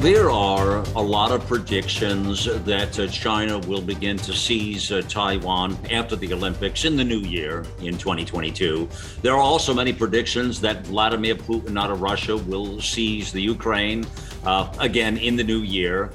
[0.00, 5.76] There are a lot of predictions that uh, China will begin to seize uh, Taiwan
[5.90, 8.88] after the Olympics in the new year in 2022.
[9.20, 14.06] There are also many predictions that Vladimir Putin out of Russia will seize the Ukraine
[14.46, 16.12] uh, again in the new year.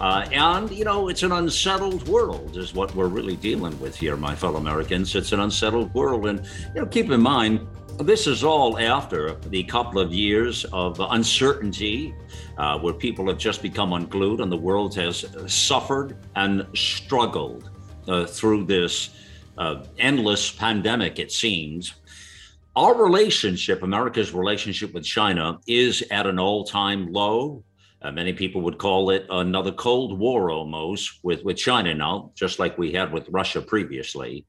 [0.00, 4.16] Uh, and, you know, it's an unsettled world, is what we're really dealing with here,
[4.16, 5.14] my fellow Americans.
[5.14, 6.26] It's an unsettled world.
[6.26, 6.44] And,
[6.74, 7.64] you know, keep in mind,
[8.02, 12.14] this is all after the couple of years of uncertainty
[12.56, 17.70] uh, where people have just become unglued and the world has suffered and struggled
[18.08, 19.10] uh, through this
[19.58, 21.94] uh, endless pandemic, it seems.
[22.76, 27.62] Our relationship, America's relationship with China, is at an all time low.
[28.00, 32.58] Uh, many people would call it another Cold War almost with, with China now, just
[32.58, 34.46] like we had with Russia previously.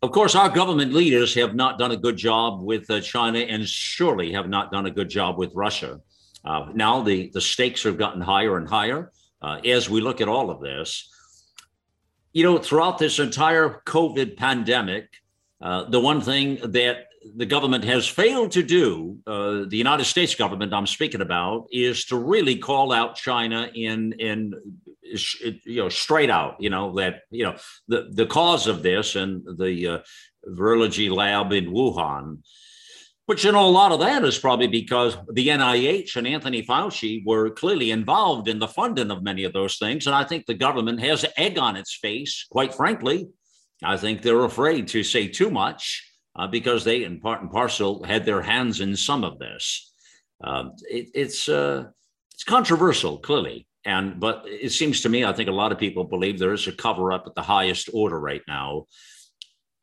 [0.00, 3.66] Of course, our government leaders have not done a good job with uh, China and
[3.66, 6.00] surely have not done a good job with Russia.
[6.44, 9.10] Uh, now the, the stakes have gotten higher and higher
[9.42, 11.10] uh, as we look at all of this.
[12.32, 15.08] You know, throughout this entire COVID pandemic,
[15.60, 20.36] uh, the one thing that the government has failed to do, uh, the United States
[20.36, 24.54] government I'm speaking about, is to really call out China in in
[25.64, 27.56] you know straight out you know that you know
[27.88, 29.98] the the cause of this and the uh,
[30.48, 32.38] virology lab in wuhan.
[33.26, 37.22] But you know a lot of that is probably because the nih and anthony fauci
[37.26, 40.54] were clearly involved in the funding of many of those things and i think the
[40.54, 43.28] government has egg on its face quite frankly.
[43.82, 46.04] I think they're afraid to say too much
[46.34, 49.92] uh, because they in part and parcel had their hands in some of this.
[50.42, 51.84] Um, it, it's uh,
[52.34, 56.04] it's controversial clearly and but it seems to me, I think a lot of people
[56.04, 58.84] believe there is a cover up at the highest order right now.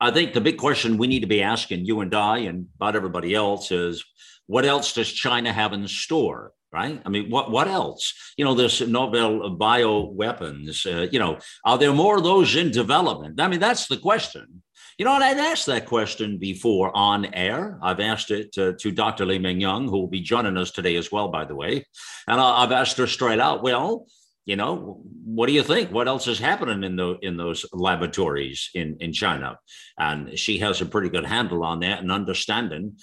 [0.00, 2.94] I think the big question we need to be asking you and I and about
[2.94, 4.04] everybody else is
[4.46, 6.52] what else does China have in store?
[6.72, 7.02] Right?
[7.04, 8.14] I mean, what what else?
[8.36, 10.86] You know, this novel bio weapons.
[10.86, 13.40] Uh, you know, are there more of those in development?
[13.40, 14.62] I mean, that's the question.
[14.98, 17.78] You know, and I've asked that question before on air.
[17.82, 19.26] I've asked it uh, to Dr.
[19.26, 21.84] Li Meng Yan, who will be joining us today as well, by the way.
[22.26, 24.06] And I, I've asked her straight out, well,
[24.46, 25.90] you know, what do you think?
[25.90, 29.58] What else is happening in the in those laboratories in in China?
[29.98, 32.96] And she has a pretty good handle on that and understanding.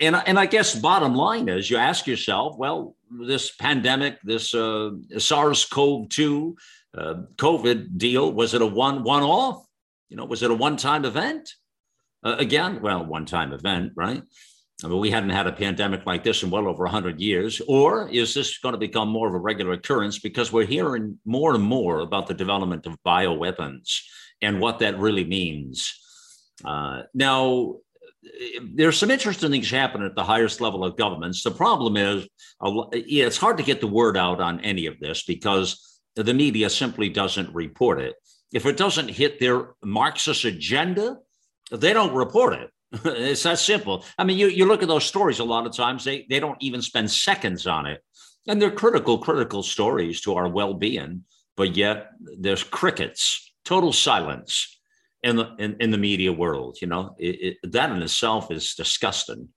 [0.00, 4.90] And and I guess bottom line is, you ask yourself, well, this pandemic, this uh,
[5.16, 6.54] SARS-CoV-2
[6.96, 9.67] uh, COVID deal, was it a one one off?
[10.08, 11.50] You know, was it a one-time event?
[12.24, 14.22] Uh, again, well, one-time event, right?
[14.84, 17.60] I mean, we hadn't had a pandemic like this in well over 100 years.
[17.66, 21.54] Or is this going to become more of a regular occurrence because we're hearing more
[21.54, 24.00] and more about the development of bioweapons
[24.40, 25.92] and what that really means?
[26.64, 27.76] Uh, now,
[28.74, 31.42] there's some interesting things happening at the highest level of governments.
[31.42, 32.28] The problem is,
[32.92, 36.70] yeah, it's hard to get the word out on any of this because the media
[36.70, 38.14] simply doesn't report it
[38.52, 41.18] if it doesn't hit their Marxist agenda,
[41.70, 42.70] they don't report it.
[43.04, 44.04] it's that simple.
[44.16, 46.60] I mean, you, you look at those stories a lot of times, they, they don't
[46.62, 48.02] even spend seconds on it.
[48.46, 51.24] And they're critical, critical stories to our well being,
[51.56, 54.80] but yet there's crickets, total silence
[55.22, 56.78] in the, in, in the media world.
[56.80, 59.48] You know, it, it, that in itself is disgusting.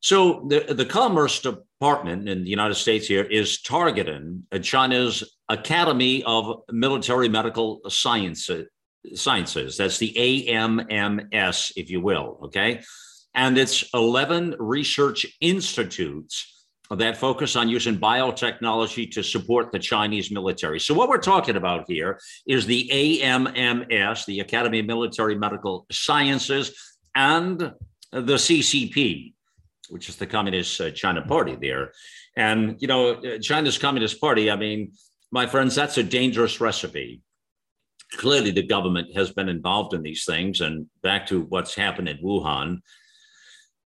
[0.00, 5.22] So the, the Commerce Department in the United States here is targeting China's
[5.52, 8.66] Academy of Military Medical Sciences.
[9.14, 9.76] Sciences.
[9.76, 12.38] That's the AMMS, if you will.
[12.44, 12.82] Okay.
[13.34, 20.78] And it's 11 research institutes that focus on using biotechnology to support the Chinese military.
[20.78, 26.72] So, what we're talking about here is the AMMS, the Academy of Military Medical Sciences,
[27.14, 27.58] and
[28.12, 29.32] the CCP,
[29.88, 31.92] which is the Communist uh, China Party there.
[32.36, 34.92] And, you know, uh, China's Communist Party, I mean,
[35.32, 37.22] my friends, that's a dangerous recipe.
[38.18, 40.60] Clearly, the government has been involved in these things.
[40.60, 42.80] And back to what's happened in Wuhan,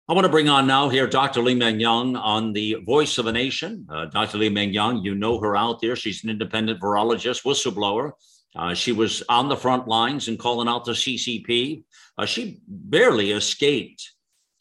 [0.10, 1.42] I want to bring on now here Dr.
[1.42, 3.88] Li Meng Yan on the Voice of a Nation.
[3.90, 4.38] Uh, Dr.
[4.38, 5.96] Li Meng Yan, you know her out there.
[5.96, 8.12] She's an independent virologist, whistleblower.
[8.56, 11.84] Uh, she was on the front lines and calling out the CCP.
[12.18, 14.12] Uh, she barely escaped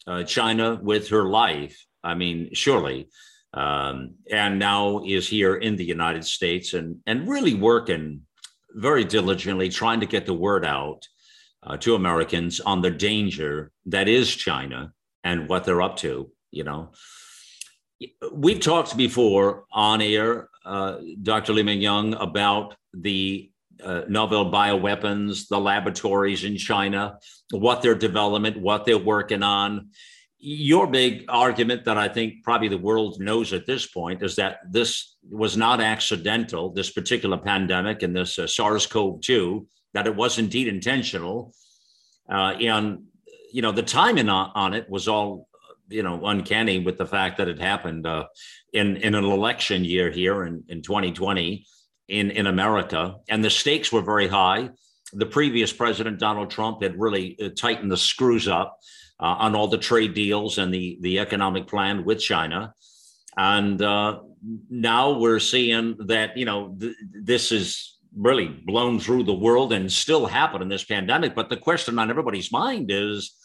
[0.07, 1.85] uh, China with her life.
[2.03, 3.09] I mean, surely.
[3.53, 8.21] Um, and now is here in the United States and, and really working
[8.73, 11.07] very diligently, trying to get the word out
[11.63, 14.93] uh, to Americans on the danger that is China
[15.23, 16.31] and what they're up to.
[16.51, 16.91] You know,
[18.31, 21.53] we've talked before on air, uh, Dr.
[21.53, 23.51] Li Meng Yan, about the
[23.83, 27.17] uh, novel bioweapons, the laboratories in China,
[27.51, 29.89] what their development, what they're working on.
[30.41, 34.59] Your big argument that I think probably the world knows at this point is that
[34.71, 40.15] this was not accidental, this particular pandemic and this uh, SARS CoV 2, that it
[40.15, 41.53] was indeed intentional.
[42.31, 43.03] Uh, and,
[43.51, 45.49] you know, the timing on, on, it was all,
[45.89, 48.25] you know, uncanny with the fact that it happened uh,
[48.71, 51.65] in, in an election year here in, in 2020
[52.07, 53.15] in, in America.
[53.27, 54.69] And the stakes were very high.
[55.11, 58.77] The previous president, Donald Trump, had really uh, tightened the screws up
[59.19, 62.73] uh, on all the trade deals and the, the economic plan with China.
[63.37, 64.19] And uh,
[64.69, 69.91] now we're seeing that, you know, th- this is really blown through the world and
[69.91, 71.35] still happened in this pandemic.
[71.35, 73.35] But the question on everybody's mind is,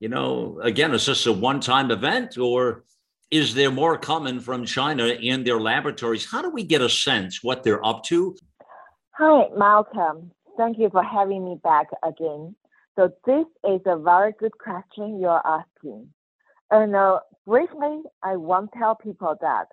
[0.00, 2.84] you know, again, is this a one time event or
[3.30, 6.30] is there more coming from China in their laboratories?
[6.30, 8.36] How do we get a sense what they're up to?
[9.18, 10.30] Hi, Malcolm.
[10.56, 12.54] Thank you for having me back again.
[12.96, 16.08] So this is a very good question you're asking.
[16.70, 19.66] And uh, briefly, I want to tell people that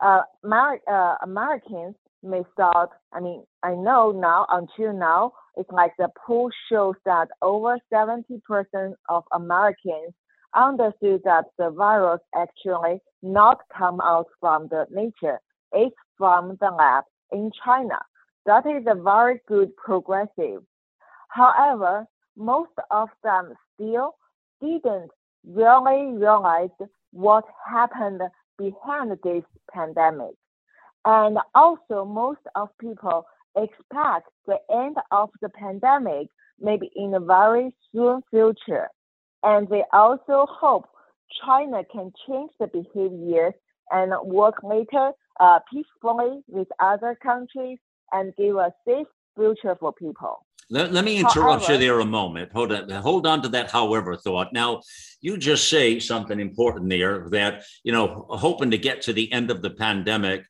[0.00, 5.92] uh, Amer- uh, Americans may start, I mean, I know now, until now, it's like
[5.98, 8.30] the poll shows that over 70%
[9.08, 10.14] of Americans
[10.54, 15.40] understood that the virus actually not come out from the nature,
[15.72, 17.98] it's from the lab in China.
[18.46, 20.62] That is a very good progressive.
[21.28, 22.06] However,
[22.36, 24.14] most of them still
[24.60, 25.10] didn't
[25.46, 26.70] really realize
[27.12, 28.20] what happened
[28.58, 30.34] behind this pandemic.
[31.04, 33.24] And also, most of people
[33.56, 36.28] expect the end of the pandemic
[36.60, 38.88] maybe in a very soon future.
[39.42, 40.86] And they also hope
[41.44, 43.54] China can change the behaviors
[43.90, 47.78] and work later uh, peacefully with other countries
[48.12, 49.06] and give a safe
[49.36, 50.45] future for people.
[50.68, 52.52] Let, let me interrupt however, you there a moment.
[52.52, 53.70] Hold on, hold on to that.
[53.70, 54.52] However, thought.
[54.52, 54.82] Now,
[55.20, 59.50] you just say something important there that you know, hoping to get to the end
[59.50, 60.44] of the pandemic,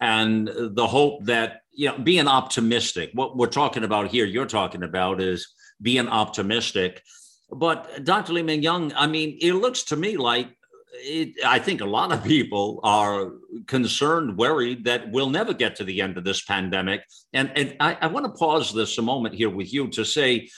[0.00, 3.10] and the hope that you know, being optimistic.
[3.14, 7.02] What we're talking about here, you're talking about is being optimistic.
[7.50, 8.42] But Dr.
[8.42, 10.48] Meng Yan, I mean, it looks to me like
[10.92, 13.32] it, I think a lot of people are
[13.66, 17.02] concerned, worried that we'll never get to the end of this pandemic.
[17.32, 20.48] And, and I, I want to pause this a moment here with you to say,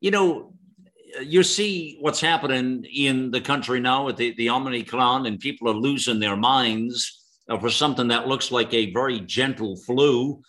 [0.00, 0.54] you know,
[1.20, 5.74] you see what's happening in the country now with the, the Omicron, and people are
[5.74, 10.42] losing their minds uh, for something that looks like a very gentle flu.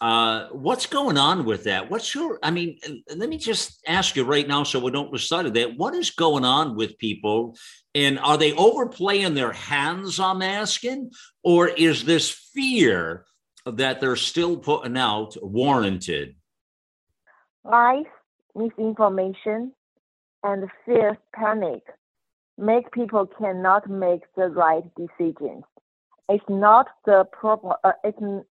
[0.00, 1.90] Uh, what's going on with that?
[1.90, 2.78] What's your, I mean,
[3.14, 5.76] let me just ask you right now so we don't lose sight of that.
[5.76, 7.56] What is going on with people
[7.94, 11.10] and are they overplaying their hands, I'm asking?
[11.42, 13.24] Or is this fear
[13.66, 16.36] that they're still putting out warranted?
[17.64, 18.04] Lies,
[18.54, 19.72] misinformation,
[20.44, 21.82] and fierce panic
[22.56, 25.64] make people cannot make the right decisions.
[26.28, 27.74] It's not the problem.
[27.82, 28.18] Uh, it's,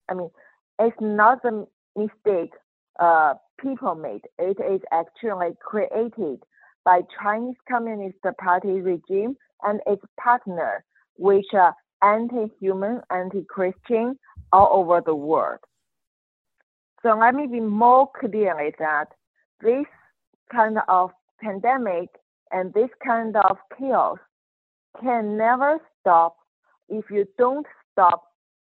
[0.09, 0.31] I mean,
[0.79, 1.67] it's not the
[1.97, 2.53] mistake
[2.99, 4.23] uh, people made.
[4.39, 6.43] It is actually created
[6.85, 10.85] by Chinese Communist Party regime and its partner,
[11.17, 14.19] which are anti-human, anti-Christian
[14.53, 15.59] all over the world.
[17.03, 19.07] So let me be more clearly that
[19.61, 19.87] this
[20.51, 22.09] kind of pandemic
[22.51, 24.19] and this kind of chaos
[25.01, 26.37] can never stop
[26.89, 28.28] if you don't stop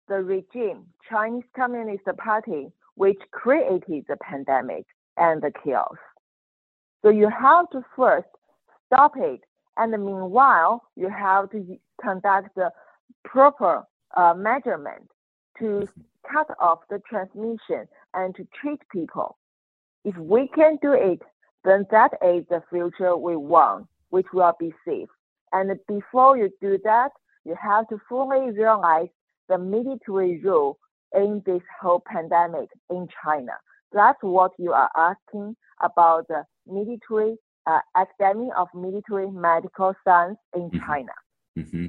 [0.07, 4.85] the regime, Chinese Communist Party, which created the pandemic
[5.17, 5.95] and the chaos.
[7.01, 8.27] So you have to first
[8.87, 9.41] stop it,
[9.77, 12.71] and meanwhile, you have to conduct the
[13.23, 13.83] proper
[14.15, 15.09] uh, measurement
[15.59, 15.87] to
[16.29, 19.37] cut off the transmission and to treat people.
[20.03, 21.21] If we can do it,
[21.63, 25.09] then that is the future we want, which will be safe.
[25.53, 27.11] And before you do that,
[27.45, 29.09] you have to fully realize
[29.51, 30.77] the military role
[31.13, 33.51] in this whole pandemic in China.
[33.91, 37.35] That's what you are asking about the military
[37.67, 40.85] uh, Academy of Military Medical Science in mm-hmm.
[40.85, 41.11] China.
[41.59, 41.85] Mm-hmm.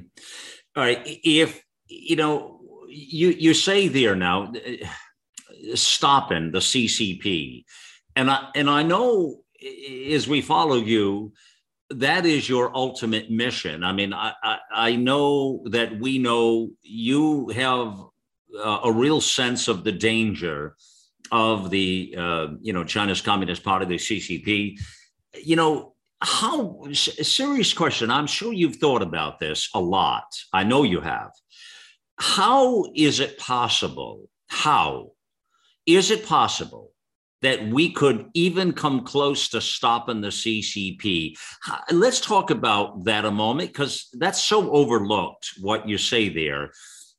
[0.76, 1.00] All right.
[1.04, 4.52] If, you know, you, you say there now,
[5.74, 7.64] stopping the CCP.
[8.16, 9.36] And I, and I know
[10.10, 11.32] as we follow you,
[11.98, 13.84] that is your ultimate mission.
[13.84, 17.98] I mean, I, I, I know that we know you have
[18.58, 20.76] uh, a real sense of the danger
[21.30, 24.78] of the, uh, you know, China's Communist Party, the CCP.
[25.42, 28.10] You know, how serious question.
[28.10, 30.24] I'm sure you've thought about this a lot.
[30.52, 31.30] I know you have.
[32.18, 34.28] How is it possible?
[34.46, 35.12] How
[35.86, 36.91] is it possible
[37.42, 41.36] that we could even come close to stopping the CCP.
[41.90, 46.70] Let's talk about that a moment because that's so overlooked, what you say there.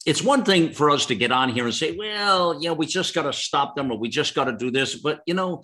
[0.06, 2.86] It's one thing for us to get on here and say, well, you know, we
[2.86, 4.96] just got to stop them or we just got to do this.
[4.96, 5.64] But, you know,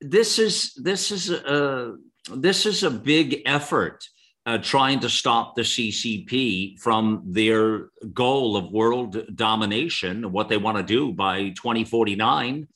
[0.00, 1.96] this is this is a
[2.30, 4.06] this is a big effort
[4.46, 10.76] uh, trying to stop the CCP from their goal of world domination, what they want
[10.76, 12.68] to do by 2049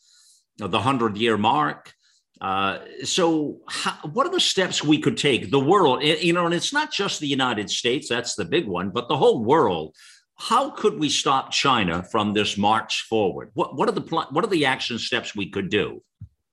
[0.58, 1.92] the 100 year mark.
[2.40, 5.50] Uh, so, how, what are the steps we could take?
[5.50, 8.90] The world, you know, and it's not just the United States, that's the big one,
[8.90, 9.96] but the whole world.
[10.36, 13.50] How could we stop China from this march forward?
[13.54, 16.00] What, what are the pl- what are the action steps we could do?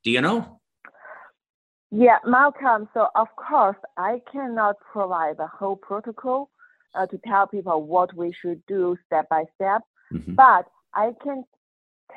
[0.04, 0.60] Do you know?
[1.92, 2.90] Yeah, Malcolm.
[2.96, 6.50] So of course, I cannot provide the whole protocol
[6.96, 10.34] uh, to tell people what we should do step by step, mm-hmm.
[10.34, 11.44] but I can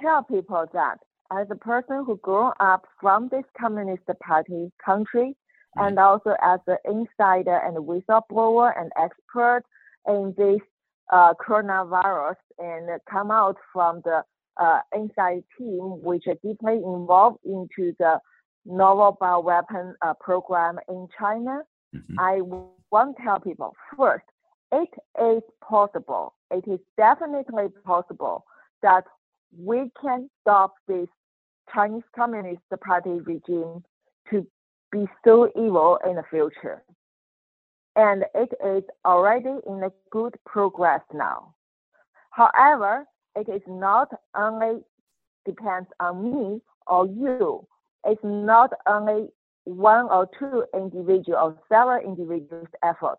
[0.00, 0.98] tell people that
[1.32, 5.36] as a person who grew up from this communist party country
[5.76, 5.86] mm-hmm.
[5.86, 9.62] and also as an insider and whistleblower and expert
[10.06, 10.60] in this
[11.12, 14.22] uh, coronavirus and come out from the
[14.58, 18.18] uh, inside team which are deeply involved into the
[18.64, 21.60] novel bioweapon uh, program in China.
[21.94, 22.18] Mm-hmm.
[22.18, 22.40] I
[22.90, 24.24] want to tell people first,
[24.72, 24.88] it
[25.20, 26.34] is possible.
[26.50, 28.44] It is definitely possible
[28.82, 29.04] that
[29.56, 31.08] we can stop this
[31.72, 33.84] Chinese Communist Party regime
[34.30, 34.46] to
[34.90, 36.82] be so evil in the future.
[37.96, 41.54] And it is already in a good progress now.
[42.30, 44.82] However, it is not only
[45.44, 47.66] depends on me or you.
[48.04, 49.28] It's not only
[49.64, 53.18] one or two individual or several individuals' effort.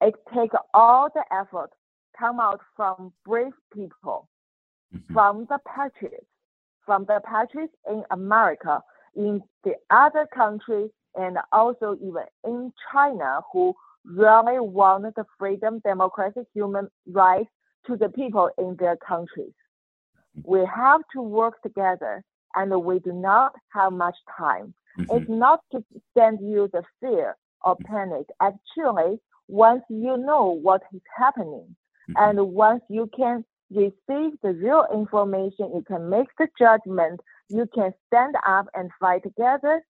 [0.00, 1.70] It takes all the effort
[2.18, 4.28] come out from brave people,
[4.94, 5.12] mm-hmm.
[5.12, 6.26] from the patriots,
[6.86, 8.80] from the patriots in America,
[9.16, 13.74] in the other countries, and also even in China who
[14.04, 17.50] really want the freedom, democracy, human rights
[17.86, 19.52] to the people in their countries.
[20.42, 22.22] We have to work together
[22.54, 24.74] and we do not have much time.
[24.98, 25.16] Mm-hmm.
[25.16, 25.84] It's not to
[26.16, 28.26] send you the fear or panic.
[28.40, 31.76] Actually, once you know what is happening
[32.10, 32.12] mm-hmm.
[32.16, 37.92] and once you can receive the real information, you can make the judgment, you can
[38.06, 39.82] stand up and fight together,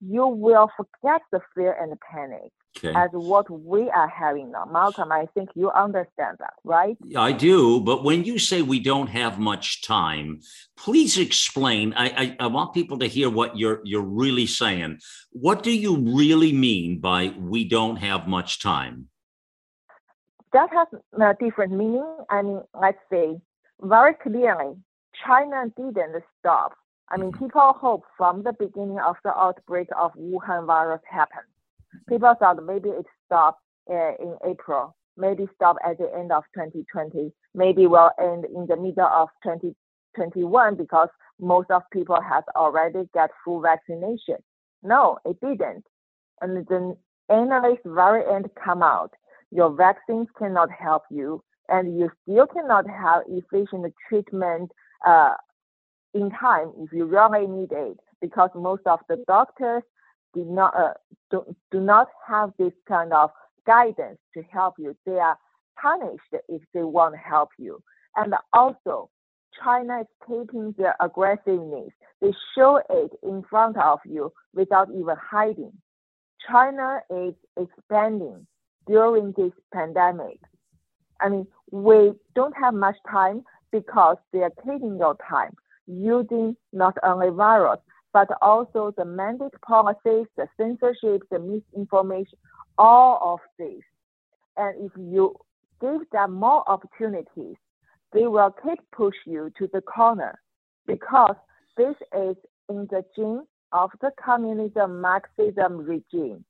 [0.00, 2.52] you will forget the fear and the panic.
[2.78, 2.96] Okay.
[2.96, 4.64] As what we are having now.
[4.64, 6.96] Malcolm, I think you understand that, right?
[7.16, 7.80] I do.
[7.80, 10.40] But when you say we don't have much time,
[10.76, 11.92] please explain.
[11.94, 15.00] I, I, I want people to hear what you're you're really saying.
[15.32, 19.08] What do you really mean by we don't have much time?
[20.52, 20.88] That has
[21.20, 22.06] a different meaning.
[22.28, 23.40] I mean, let's say
[23.80, 24.76] very clearly,
[25.26, 26.74] China didn't stop.
[27.08, 27.44] I mean, mm-hmm.
[27.44, 31.46] people hope from the beginning of the outbreak of Wuhan virus happened.
[32.08, 37.32] People thought maybe it stopped uh, in April, maybe stop at the end of 2020,
[37.54, 41.08] maybe will end in the middle of 2021 because
[41.40, 44.36] most of people has already got full vaccination.
[44.82, 45.84] No, it didn't.
[46.40, 46.96] And the
[47.28, 49.12] analysts very end come out
[49.50, 54.70] your vaccines cannot help you, and you still cannot have efficient treatment
[55.06, 55.34] uh,
[56.14, 59.82] in time if you really need it, because most of the doctors
[60.34, 60.94] do not uh,
[61.30, 63.30] do, do not have this kind of
[63.66, 64.96] guidance to help you.
[65.06, 65.36] They are
[65.80, 67.82] punished if they want to help you,
[68.16, 69.10] and also
[69.62, 71.90] China is taking their aggressiveness.
[72.20, 75.72] They show it in front of you without even hiding.
[76.48, 78.46] China is expanding
[78.86, 80.38] during this pandemic.
[81.20, 85.54] I mean, we don't have much time because they are taking your time
[85.86, 87.78] using not only virus,
[88.12, 92.38] but also the mandate policies, the censorship, the misinformation,
[92.78, 93.82] all of this.
[94.56, 95.34] And if you
[95.80, 97.56] give them more opportunities,
[98.12, 100.40] they will keep push you to the corner
[100.86, 101.36] because
[101.76, 102.36] this is
[102.68, 106.44] in the gene of the communism Marxism regime.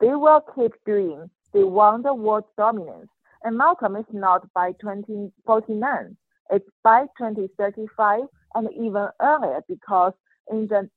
[0.00, 3.08] They will keep doing they want the world dominance.
[3.42, 6.16] And Malcolm is not by 2049.
[6.50, 8.20] It's by 2035
[8.54, 10.12] and even earlier because
[10.50, 10.88] in the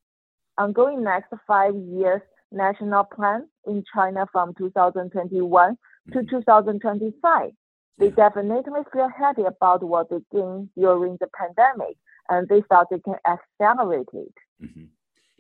[0.58, 5.77] ongoing next five years, national plan in China from 2021
[6.12, 6.29] to mm-hmm.
[6.29, 7.51] 2025.
[7.98, 11.98] They definitely feel happy about what they gained during the pandemic,
[12.29, 14.34] and they thought they can accelerate it.
[14.63, 14.86] Mm-hmm.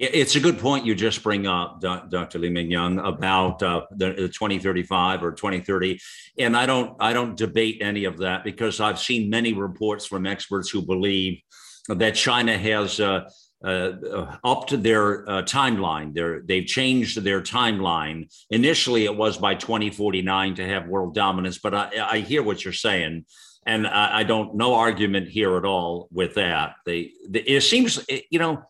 [0.03, 2.39] It's a good point you just bring up, Dr.
[2.39, 5.99] Li-Meng Yan, about uh, the, the 2035 or 2030,
[6.39, 10.25] and I don't I don't debate any of that because I've seen many reports from
[10.25, 11.39] experts who believe
[11.87, 13.29] that China has uh,
[13.63, 13.91] uh,
[14.71, 16.15] their uh, timeline.
[16.15, 18.33] They're, they've changed their timeline.
[18.49, 22.73] Initially, it was by 2049 to have world dominance, but I, I hear what you're
[22.73, 23.25] saying.
[23.67, 26.73] And I, I, don't, no argument here at all with that.
[26.87, 28.63] They, they it seems, you know,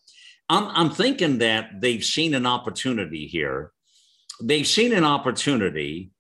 [0.51, 3.72] I'm, I'm thinking that they've seen an opportunity here.
[4.41, 6.12] They've seen an opportunity.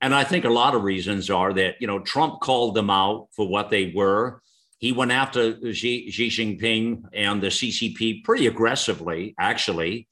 [0.00, 3.28] And I think a lot of reasons are that, you know, Trump called them out
[3.34, 4.42] for what they were
[4.84, 10.08] he went after Xi, Xi Jinping and the CCP pretty aggressively, actually.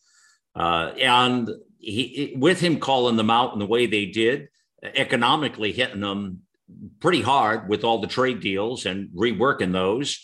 [0.55, 4.49] Uh, and he, with him calling them out in the way they did,
[4.83, 6.41] economically hitting them
[7.01, 10.19] pretty hard with all the trade deals and reworking those,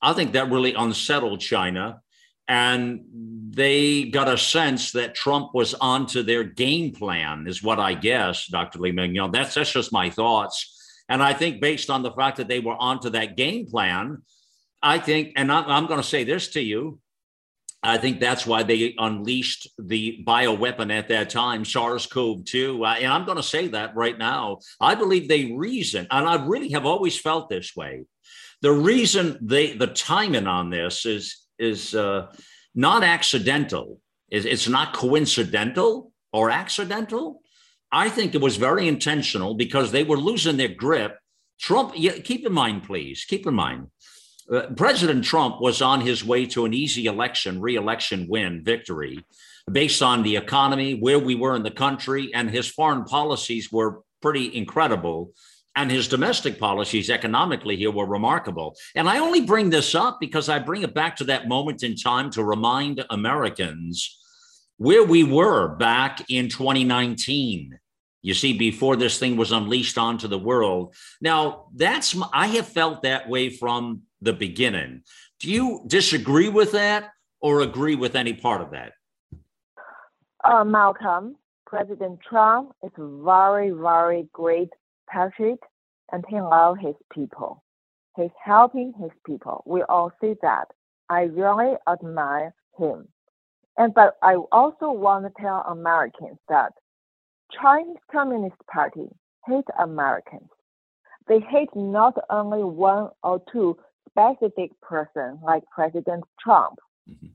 [0.00, 2.00] I think that really unsettled China.
[2.48, 3.04] And
[3.50, 8.46] they got a sense that Trump was onto their game plan, is what I guess,
[8.46, 8.78] Dr.
[8.80, 9.30] Li-Meng.
[9.30, 10.78] That's, that's just my thoughts.
[11.08, 14.22] And I think based on the fact that they were onto that game plan,
[14.82, 16.98] I think, and I'm, I'm going to say this to you.
[17.84, 22.84] I think that's why they unleashed the bioweapon at that time, SARS CoV 2.
[22.84, 24.58] Uh, and I'm going to say that right now.
[24.80, 28.04] I believe they reason, and I really have always felt this way.
[28.60, 32.26] The reason they, the timing on this is, is uh,
[32.74, 37.40] not accidental, it's not coincidental or accidental.
[37.90, 41.18] I think it was very intentional because they were losing their grip.
[41.60, 43.88] Trump, yeah, keep in mind, please, keep in mind,
[44.50, 49.24] uh, President Trump was on his way to an easy election, re-election win, victory,
[49.70, 54.00] based on the economy, where we were in the country, and his foreign policies were
[54.20, 55.32] pretty incredible.
[55.74, 58.76] And his domestic policies economically here were remarkable.
[58.94, 61.96] And I only bring this up because I bring it back to that moment in
[61.96, 64.18] time to remind Americans
[64.76, 67.78] where we were back in 2019
[68.22, 70.94] you see, before this thing was unleashed onto the world.
[71.20, 75.02] Now, that's I have felt that way from the beginning.
[75.40, 78.92] Do you disagree with that or agree with any part of that?
[80.44, 84.70] Uh, Malcolm, President Trump is very, very great
[85.12, 85.60] patriot
[86.12, 87.62] and he loves his people.
[88.16, 89.62] He's helping his people.
[89.66, 90.66] We all see that.
[91.08, 93.08] I really admire him.
[93.78, 96.72] And but I also want to tell Americans that
[97.60, 99.08] Chinese Communist Party
[99.46, 100.48] hate Americans.
[101.28, 106.78] They hate not only one or two specific person like President Trump.
[107.10, 107.28] Mm-hmm.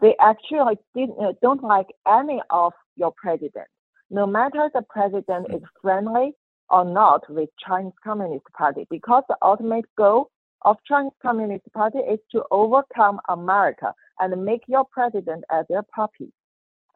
[0.00, 3.70] They actually uh, don't like any of your presidents.
[4.10, 5.56] No matter the president mm-hmm.
[5.56, 6.32] is friendly
[6.70, 10.30] or not with Chinese Communist Party, because the ultimate goal
[10.62, 16.32] of Chinese Communist Party is to overcome America and make your president as their puppy,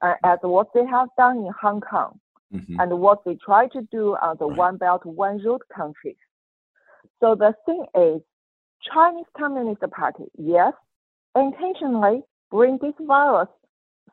[0.02, 2.20] uh, as what they have done in Hong Kong
[2.54, 2.78] mm-hmm.
[2.78, 6.16] and what they try to do on the One Belt, One Road countries.
[7.20, 8.20] So the thing is,
[8.92, 10.74] Chinese Communist Party, yes,
[11.34, 13.48] intentionally bring this virus,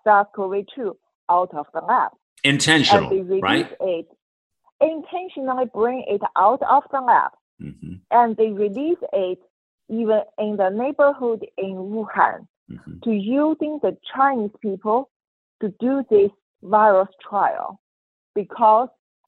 [0.04, 0.94] SARS-CoV-2,
[1.30, 2.12] out of the lab.
[2.44, 3.70] Intentional, and they right?
[3.82, 4.08] It,
[4.82, 7.94] intentionally bring it out of the lab, mm-hmm.
[8.12, 9.40] and they release it
[9.90, 13.00] even in the neighborhood in Wuhan mm-hmm.
[13.04, 15.10] to using the Chinese people
[15.62, 16.32] to do this
[16.64, 17.80] virus trial
[18.36, 18.88] because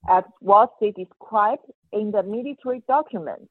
[0.10, 3.48] as what they described in the military documents,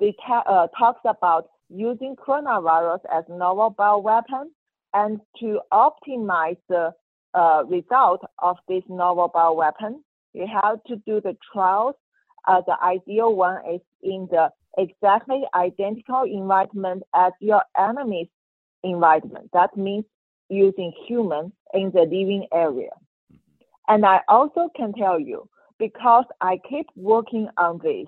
[0.00, 4.46] they ta- uh, talks about using coronavirus as novel bioweapon
[4.92, 6.92] and to optimize the
[7.34, 9.96] uh, result of this novel bioweapon,
[10.34, 11.94] you have to do the trials.
[12.46, 18.28] Uh, the ideal one is in the exactly identical environment as your enemy's
[18.82, 19.48] environment.
[19.52, 20.04] That means
[20.50, 22.90] using human in the living area.
[23.88, 28.06] And I also can tell you, because I keep working on this,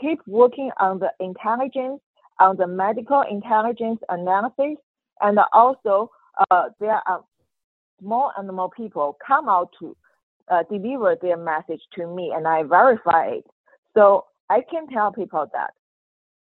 [0.00, 2.00] keep working on the intelligence,
[2.38, 4.76] on the medical intelligence analysis,
[5.20, 6.10] and also
[6.50, 7.24] uh, there are
[8.00, 9.96] more and more people come out to
[10.50, 13.44] uh, deliver their message to me, and I verify it.
[13.94, 15.72] So I can tell people that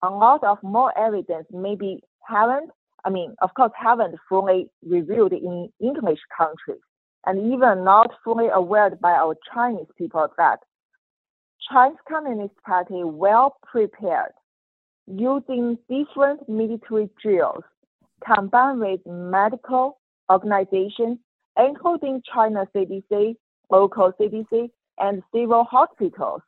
[0.02, 2.70] a lot of more evidence maybe haven't,
[3.06, 6.82] I mean, of course, haven't fully reviewed in English countries
[7.26, 10.60] and even not fully aware by our Chinese people that
[11.72, 14.34] Chinese Communist Party well prepared
[15.08, 17.64] using different military drills
[18.26, 21.18] combined with medical organizations
[21.58, 23.36] including China CDC,
[23.70, 26.42] local CDC, and civil hospitals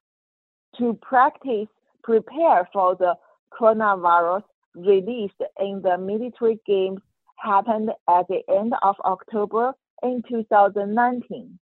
[0.78, 1.68] to practice
[2.04, 3.16] prepare for the
[3.52, 4.44] coronavirus
[4.76, 7.00] released in the military games
[7.38, 9.74] happened at the end of October
[10.04, 11.58] in 2019.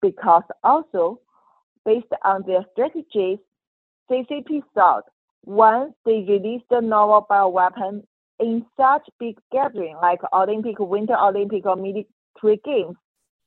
[0.00, 1.20] Because also,
[1.84, 3.38] based on their strategies,
[4.10, 5.04] CCP thought
[5.44, 8.02] once they release the novel bioweapon
[8.40, 12.96] in such big gathering like Olympic, Winter Olympic, or military games,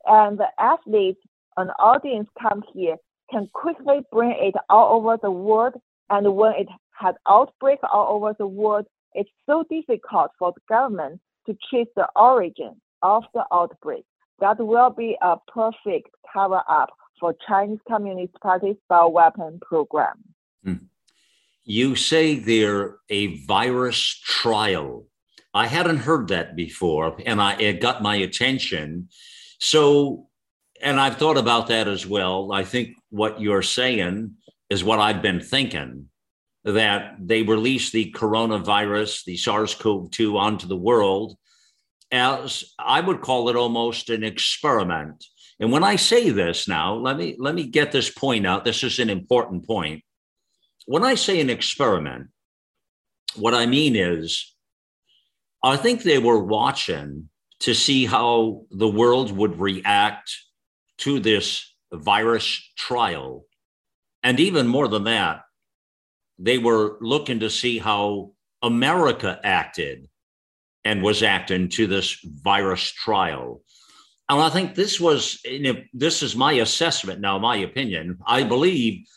[0.06, 1.22] and the athletes
[1.58, 2.98] and audience come here
[3.32, 5.74] can quickly bring it all over the world.
[6.10, 6.68] And when it
[7.00, 12.08] has outbreak all over the world, it's so difficult for the government to trace the
[12.16, 14.04] origin of the outbreak.
[14.40, 16.90] That will be a perfect cover up
[17.20, 20.16] for Chinese Communist Party's bioweapon program.
[20.64, 20.74] Hmm.
[21.64, 25.08] You say they're a virus trial.
[25.54, 29.08] I hadn't heard that before, and I, it got my attention.
[29.60, 30.28] So,
[30.82, 32.52] and I've thought about that as well.
[32.52, 34.36] I think what you're saying
[34.70, 36.10] is what I've been thinking
[36.64, 41.38] that they released the coronavirus, the SARS CoV 2, onto the world
[42.12, 45.26] as I would call it almost an experiment.
[45.60, 48.66] And when I say this now, let me let me get this point out.
[48.66, 50.04] This is an important point
[50.86, 52.28] when I say an experiment,
[53.36, 54.54] what I mean is,
[55.64, 57.30] I think they were watching
[57.66, 60.32] to see how the world would react
[61.00, 63.46] to this virus trial.
[64.22, 65.42] And even more than that,
[66.38, 70.08] they were looking to see how America acted
[70.84, 73.64] and was acting to this virus trial.
[74.30, 75.42] And I think this was,
[75.92, 78.20] this is my assessment now, my opinion.
[78.28, 79.08] I believe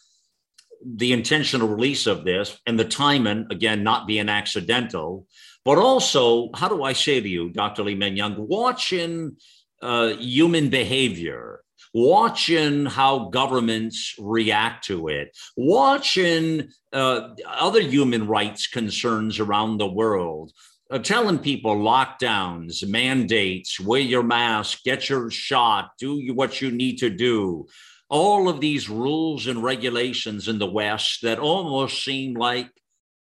[0.87, 5.27] the intentional release of this and the timing, again, not being accidental,
[5.69, 7.83] but also, how do I say to you, Dr.
[7.83, 9.37] Li Meng Yan, watching
[9.83, 11.61] uh, human behavior,
[11.93, 20.53] watching how governments react to it, watching uh, other human rights concerns around the world,
[20.91, 26.97] uh, telling people lockdowns, mandates, wear your mask, get your shot, do what you need
[26.97, 27.67] to do.
[28.09, 32.71] All of these rules and regulations in the West that almost seem like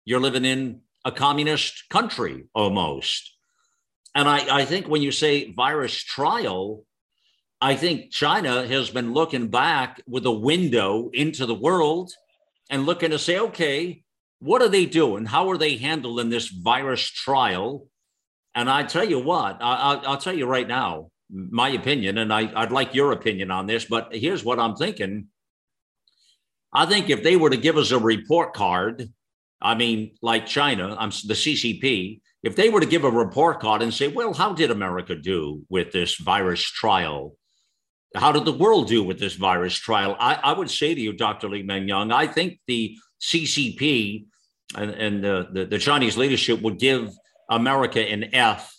[0.04, 3.32] you're living in a communist country almost.
[4.14, 6.84] And I, I think when you say virus trial,
[7.60, 12.10] I think China has been looking back with a window into the world
[12.68, 14.02] and looking to say, okay,
[14.40, 15.26] what are they doing?
[15.26, 17.86] How are they handling this virus trial?
[18.56, 22.50] And I tell you what, I, will tell you right now, my opinion, and I,
[22.54, 25.28] I'd like your opinion on this, but here's what I'm thinking.
[26.72, 29.08] I think if they were to give us a report card,
[29.60, 33.82] I mean, like China, I'm the CCP, if they were to give a report card
[33.82, 37.36] and say, well, how did America do with this virus trial?
[38.14, 40.16] How did the world do with this virus trial?
[40.20, 41.48] I, I would say to you, Dr.
[41.48, 44.26] Li Meng Yan, I think the CCP
[44.76, 47.10] and, and the, the, the Chinese leadership would give
[47.50, 48.72] America an F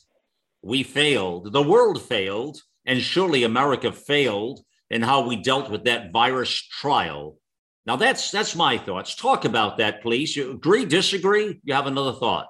[0.62, 4.60] we failed, the world failed, and surely America failed
[4.90, 7.38] in how we dealt with that virus trial.
[7.88, 9.16] Now that's that's my thoughts.
[9.16, 10.36] Talk about that, please.
[10.36, 11.62] You agree, disagree?
[11.64, 12.48] You have another thought.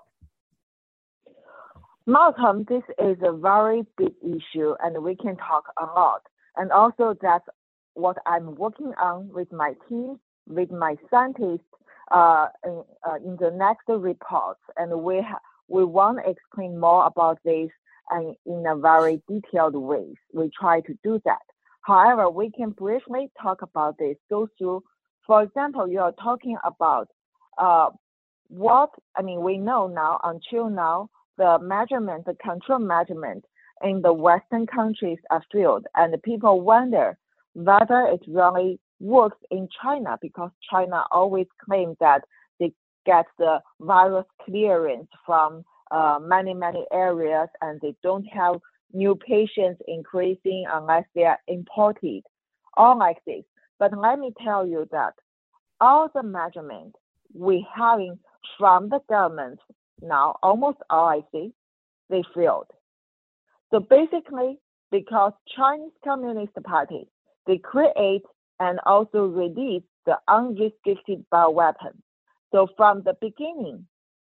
[2.08, 6.22] Malcolm, this is a very big issue, and we can talk a lot.
[6.56, 7.46] And also, that's
[7.94, 11.70] what I'm working on with my team, with my scientists
[12.12, 14.62] uh, in, uh, in the next reports.
[14.76, 17.70] And we ha- we want to explain more about this
[18.10, 20.16] and in a very detailed way.
[20.34, 21.46] We try to do that.
[21.82, 24.84] However, we can briefly talk about this, go through,
[25.28, 27.10] for example, you are talking about
[27.58, 27.90] uh,
[28.48, 33.46] what, I mean, we know now, until now, the measurement, the control measurement
[33.84, 37.18] in the Western countries are failed, and people wonder
[37.54, 42.22] whether it really works in China because China always claims that
[42.60, 42.72] they
[43.06, 48.56] get the virus clearance from uh, many, many areas and they don't have
[48.94, 52.24] new patients increasing unless they are imported,
[52.76, 53.44] all like this.
[53.80, 55.14] But let me tell you that
[55.80, 56.96] all the measurement
[57.34, 58.20] we having
[58.58, 59.60] from the government
[60.02, 61.54] now, almost all I see,
[62.10, 62.68] they failed.
[63.72, 64.60] So basically,
[64.92, 67.08] because Chinese Communist Party,
[67.46, 68.24] they create
[68.60, 71.96] and also release the unrestricted bioweapon.
[72.52, 73.86] So from the beginning,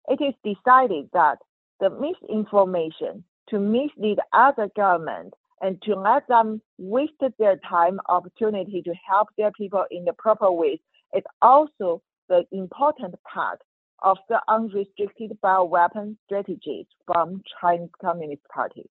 [0.07, 1.37] it is decided that
[1.79, 8.93] the misinformation to mislead other government and to let them waste their time opportunity to
[9.09, 10.79] help their people in the proper ways
[11.15, 13.59] is also the important part
[14.03, 18.85] of the unrestricted bioweapon strategies from Chinese Communist Party.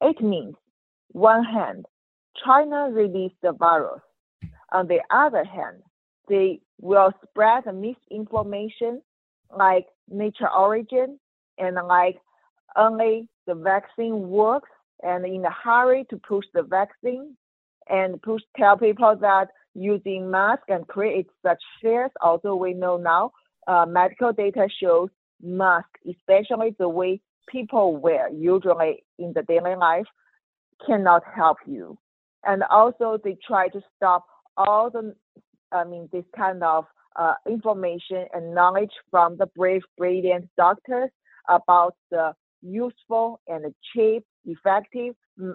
[0.00, 0.54] It means
[1.08, 1.86] one hand,
[2.44, 4.00] China released the virus.
[4.72, 5.82] On the other hand,
[6.28, 9.02] they will spread misinformation
[9.56, 11.18] like nature origin
[11.58, 12.20] and like
[12.76, 14.70] only the vaccine works
[15.02, 17.36] and in a hurry to push the vaccine
[17.88, 22.10] and push tell people that using mask and create such fears.
[22.22, 23.32] Although we know now
[23.66, 25.10] uh, medical data shows
[25.42, 30.06] mask, especially the way people wear usually in the daily life,
[30.86, 31.98] cannot help you.
[32.44, 34.24] And also they try to stop
[34.56, 35.14] all the,
[35.72, 36.84] I mean, this kind of
[37.16, 41.10] uh, information and knowledge from the brave, brilliant doctors
[41.48, 42.32] about the
[42.64, 45.54] useful and cheap, effective mm,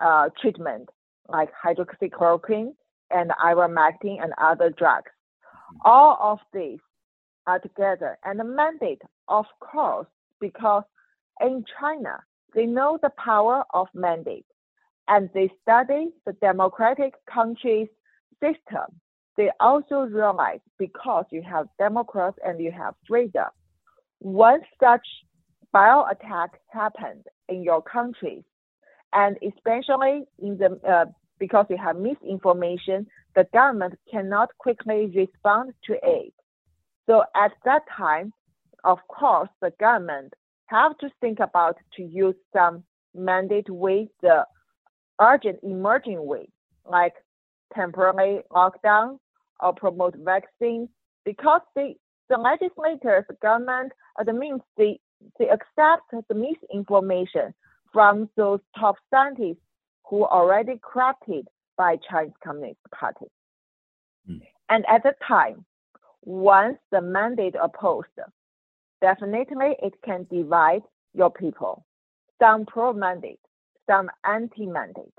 [0.00, 0.88] uh, treatment
[1.28, 2.72] like hydroxychloroquine
[3.10, 5.10] and ivermectin and other drugs.
[5.84, 6.78] All of these
[7.46, 10.06] are together and the mandate, of course,
[10.40, 10.84] because
[11.40, 12.22] in China,
[12.54, 14.46] they know the power of mandate
[15.08, 17.88] and they study the democratic country's
[18.40, 18.86] system.
[19.36, 23.48] They also realize because you have democrats and you have freedom,
[24.20, 25.06] one such
[25.74, 28.44] bio attack happened in your country,
[29.12, 31.06] and especially in the uh,
[31.38, 36.32] because you have misinformation, the government cannot quickly respond to it.
[37.08, 38.32] So at that time,
[38.84, 40.32] of course, the government
[40.66, 42.84] have to think about to use some
[43.14, 44.46] mandate way, the
[45.20, 46.48] urgent emerging way,
[46.96, 47.14] like
[47.74, 49.18] temporary lockdown
[49.60, 50.88] or promote vaccines,
[51.24, 51.94] because the,
[52.30, 53.92] the legislators, the government,
[54.24, 55.00] the means they,
[55.38, 57.54] they accept the misinformation
[57.92, 59.62] from those top scientists
[60.04, 63.26] who already corrupted by Chinese Communist Party.
[64.28, 64.40] Mm.
[64.68, 65.64] And at the time,
[66.22, 68.08] once the mandate opposed,
[69.00, 70.82] definitely it can divide
[71.14, 71.84] your people.
[72.40, 73.40] Some pro-mandate,
[73.88, 75.14] some anti-mandate.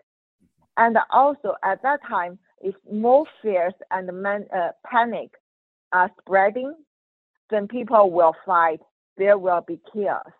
[0.77, 5.29] And also at that time, if more fears and man, uh, panic
[5.93, 6.73] are spreading,
[7.49, 8.81] then people will fight.
[9.17, 10.31] There will be chaos.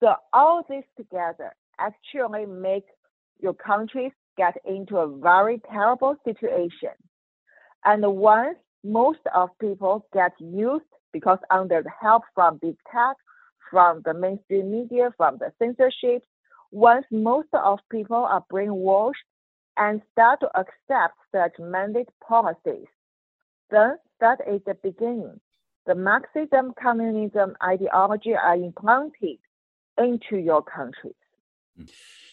[0.00, 2.84] So all this together actually make
[3.40, 6.94] your countries get into a very terrible situation.
[7.84, 13.16] And once most of people get used because under the help from big tech,
[13.70, 16.22] from the mainstream media, from the censorship,
[16.70, 19.14] once most of people are brainwashed
[19.76, 22.86] and start to accept such mandate policies,
[23.70, 25.40] then that is the beginning.
[25.88, 29.38] The Marxism communism ideology are implanted
[29.96, 31.14] into your countries.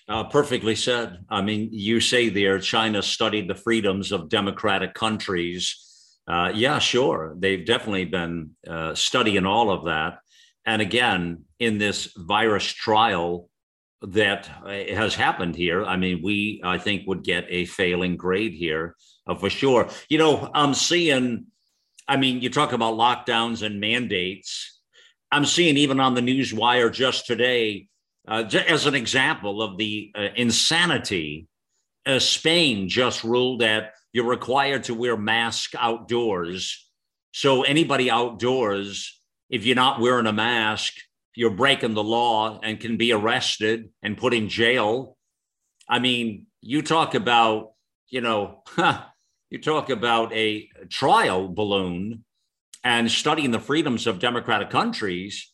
[0.09, 1.19] Uh, perfectly said.
[1.29, 6.17] I mean, you say there China studied the freedoms of democratic countries.
[6.27, 7.33] Uh, yeah, sure.
[7.37, 10.19] They've definitely been uh, studying all of that.
[10.65, 13.49] And again, in this virus trial
[14.01, 18.53] that uh, has happened here, I mean, we, I think, would get a failing grade
[18.53, 19.87] here uh, for sure.
[20.09, 21.45] You know, I'm seeing,
[22.07, 24.79] I mean, you talk about lockdowns and mandates.
[25.31, 27.87] I'm seeing even on the news wire just today,
[28.27, 31.47] uh, as an example of the uh, insanity,
[32.05, 36.87] uh, Spain just ruled that you're required to wear mask outdoors.
[37.33, 40.93] So anybody outdoors, if you're not wearing a mask,
[41.35, 45.17] you're breaking the law and can be arrested and put in jail.
[45.89, 47.73] I mean, you talk about,
[48.07, 48.63] you know,
[49.55, 52.25] you talk about a trial balloon
[52.83, 55.53] and studying the freedoms of democratic countries.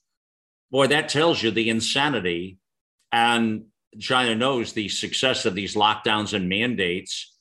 [0.72, 2.58] Boy, that tells you the insanity
[3.12, 3.66] and
[4.00, 7.38] China knows the success of these lockdowns and mandates.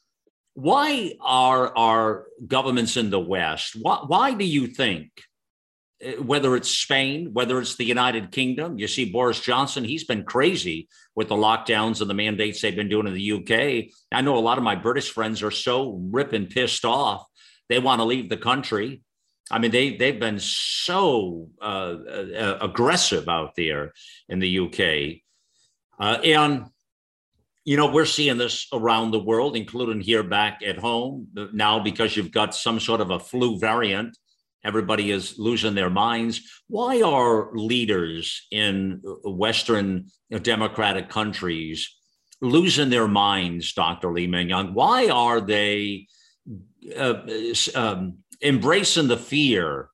[0.53, 3.75] Why are our governments in the West?
[3.81, 5.09] Why, why do you think,
[6.19, 10.89] whether it's Spain, whether it's the United Kingdom, you see Boris Johnson, he's been crazy
[11.15, 13.93] with the lockdowns and the mandates they've been doing in the UK.
[14.11, 17.27] I know a lot of my British friends are so ripping pissed off.
[17.69, 19.03] They want to leave the country.
[19.51, 23.93] I mean, they they've been so uh, uh, aggressive out there
[24.29, 25.21] in the UK.
[25.99, 26.67] Uh, and,
[27.65, 32.17] you know, we're seeing this around the world, including here back at home now because
[32.17, 34.17] you've got some sort of a flu variant.
[34.65, 36.41] Everybody is losing their minds.
[36.69, 40.07] Why are leaders in Western
[40.43, 41.97] democratic countries
[42.43, 44.13] losing their minds, Dr.
[44.13, 44.75] Li Meng Yan?
[44.75, 46.07] Why are they
[46.97, 47.21] uh,
[47.75, 49.89] um, embracing the fear?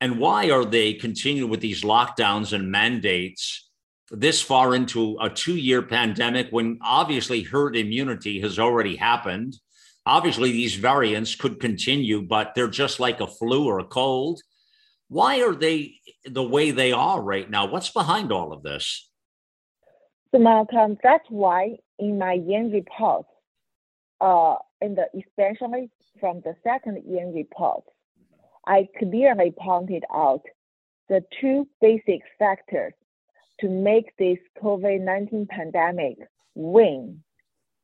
[0.00, 3.66] And why are they continuing with these lockdowns and mandates
[4.10, 9.56] this far into a two year pandemic when obviously herd immunity has already happened.
[10.06, 14.40] Obviously, these variants could continue, but they're just like a flu or a cold.
[15.08, 17.66] Why are they the way they are right now?
[17.66, 19.10] What's behind all of this?
[20.32, 23.26] So, Malcolm, that's why in my Yan report,
[24.20, 25.90] uh, the especially
[26.20, 27.82] from the second Yan report,
[28.64, 30.42] I clearly pointed out
[31.08, 32.92] the two basic factors
[33.60, 36.18] to make this COVID-19 pandemic
[36.54, 37.22] win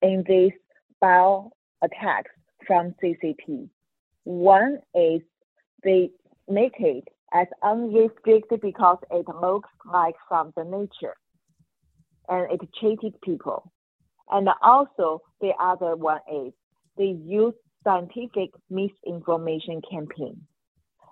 [0.02, 0.52] in this
[1.00, 2.30] bio attacks
[2.66, 3.68] from CCP.
[4.24, 5.20] One is
[5.84, 6.10] they
[6.48, 11.16] make it as unrestricted because it looks like from the nature
[12.28, 13.72] and it cheated people.
[14.30, 16.52] And also the other one is
[16.96, 20.40] they use scientific misinformation campaign.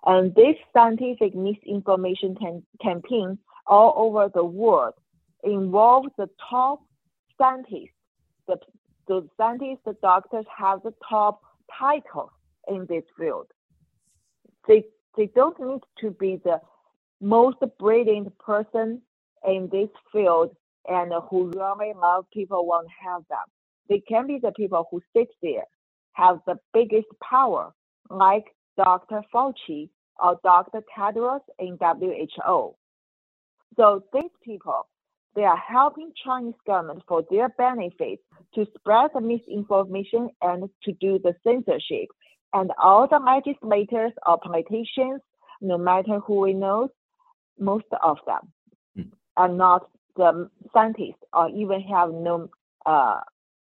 [0.07, 4.95] And this scientific misinformation can, campaign all over the world
[5.45, 6.81] involves the top
[7.39, 7.91] scientists.
[8.47, 8.57] The,
[9.11, 11.43] the scientists, the doctors have the top
[11.79, 12.31] titles
[12.69, 13.49] in this field.
[14.69, 14.85] They,
[15.17, 16.61] they don't need to be the
[17.21, 19.03] most brilliant person
[19.47, 20.57] in this field
[20.89, 23.47] and who really love people won't have them.
[23.89, 25.65] They can be the people who sit there,
[26.15, 27.73] have the biggest power,
[28.11, 28.47] like
[28.77, 29.23] Dr.
[29.35, 30.83] Fauci or Dr.
[30.97, 32.77] Tedros in WHO.
[33.77, 34.89] So these people,
[35.35, 38.19] they are helping Chinese government for their benefit
[38.55, 42.09] to spread the misinformation and to do the censorship.
[42.53, 45.21] And all the legislators or politicians,
[45.61, 46.89] no matter who we know,
[47.59, 48.53] most of them
[48.99, 49.11] mm.
[49.37, 52.49] are not the scientists or even have no
[52.87, 53.21] uh,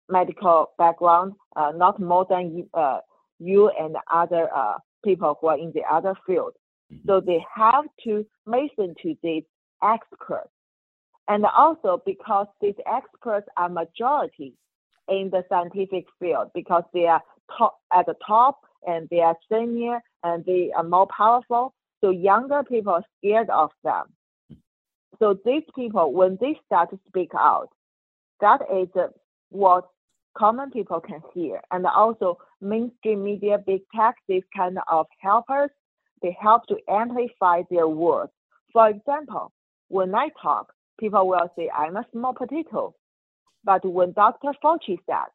[0.08, 3.00] medical background, uh, not more than you, uh,
[3.40, 6.54] you and other uh, people who are in the other field.
[6.92, 7.08] Mm-hmm.
[7.08, 9.44] So they have to listen to these
[9.84, 10.50] experts.
[11.30, 14.56] And also because these experts are majority
[15.08, 17.22] in the scientific field because they are
[17.56, 21.74] top, at the top and they are senior and they are more powerful.
[22.02, 24.06] So younger people are scared of them.
[25.20, 27.70] So these people, when they start to speak out,
[28.42, 28.88] that is
[29.50, 29.88] what
[30.36, 31.62] common people can hear.
[31.72, 35.70] And also mainstream media, big tech, these kind of helpers,
[36.22, 38.32] they help to amplify their words.
[38.74, 39.52] For example,
[39.90, 42.94] when I talk, people will say I'm a small potato.
[43.64, 44.52] But when Dr.
[44.64, 45.32] Fauci said,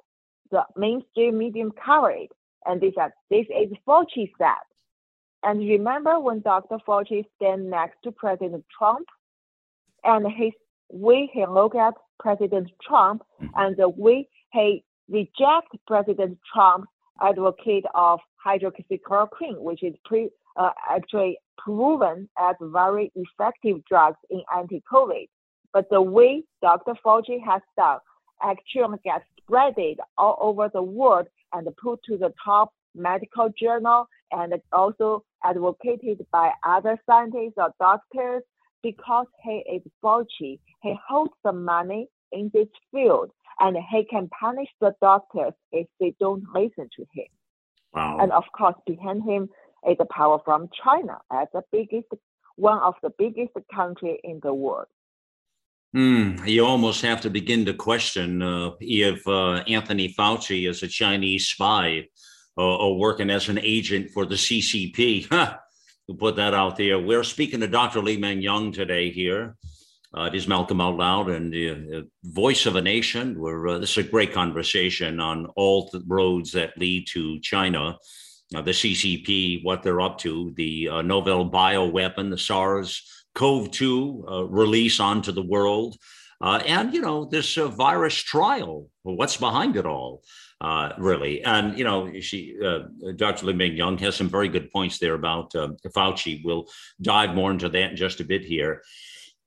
[0.50, 2.29] the mainstream media covered
[2.64, 4.64] and they said, this is Fauci said.
[5.42, 6.79] And remember when Dr.
[6.87, 9.07] Fauci stand next to President Trump
[10.03, 10.53] and his
[10.90, 13.53] way he look at President Trump mm-hmm.
[13.57, 16.88] and the way he reject President Trump's
[17.20, 25.29] advocate of hydroxychloroquine, which is pre, uh, actually proven as very effective drugs in anti-COVID.
[25.75, 26.95] But the way Dr.
[27.05, 27.99] Fauci has done
[28.41, 34.55] actually gets spreaded all over the world and put to the top medical journal and
[34.73, 38.43] also advocated by other scientists or doctors
[38.83, 40.61] because he is Fauci.
[40.83, 46.15] He holds the money in this field and he can punish the doctors if they
[46.21, 47.27] don't listen to him.
[47.93, 48.19] Wow.
[48.21, 49.49] And of course, behind him
[49.89, 52.07] is the power from China as the biggest,
[52.57, 54.87] one of the biggest country in the world.
[55.94, 60.88] Mm, you almost have to begin to question uh, if uh, Anthony Fauci is a
[60.88, 62.09] Chinese spy
[62.57, 65.28] or, or, working as an agent for the CCP.
[65.28, 66.98] to put that out there.
[66.98, 68.02] We're speaking to Dr.
[68.02, 69.57] Li-Meng Yan today here.
[70.16, 73.38] Uh, it is Malcolm Out Loud and the uh, voice of a nation.
[73.38, 77.96] We're, uh, this is a great conversation on all the roads that lead to China,
[78.52, 84.27] uh, the CCP, what they're up to, the uh, novel bioweapon, the SARS CoV 2
[84.29, 85.97] uh, release onto the world,
[86.40, 88.88] and, you know, this virus trial.
[89.03, 90.23] what's behind it all?
[90.61, 91.42] Uh, really.
[91.44, 92.85] And, you know, she, uh,
[93.16, 93.47] Dr.
[93.47, 96.42] Li-Meng Yan has some very good points there about uh, Fauci.
[96.44, 96.66] We'll
[97.03, 98.83] dive more into that in just a bit here.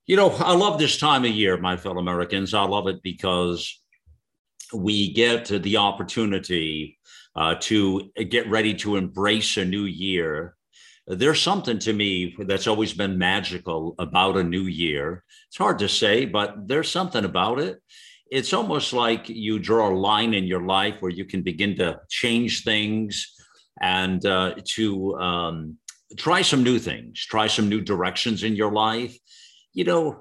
[0.06, 2.54] You know, I love this time of year, my fellow Americans.
[2.54, 3.82] I love it because
[4.74, 7.00] we get the opportunity
[7.36, 10.57] uh, to get ready to embrace a new year.
[11.08, 15.24] There's something to me that's always been magical about a new year.
[15.48, 17.82] It's hard to say, but there's something about it.
[18.30, 22.02] It's almost like you draw a line in your life where you can begin to
[22.10, 23.34] change things
[23.82, 25.78] and uh, to um,
[26.18, 29.18] try some new things, try some new directions in your life
[29.78, 30.18] you know,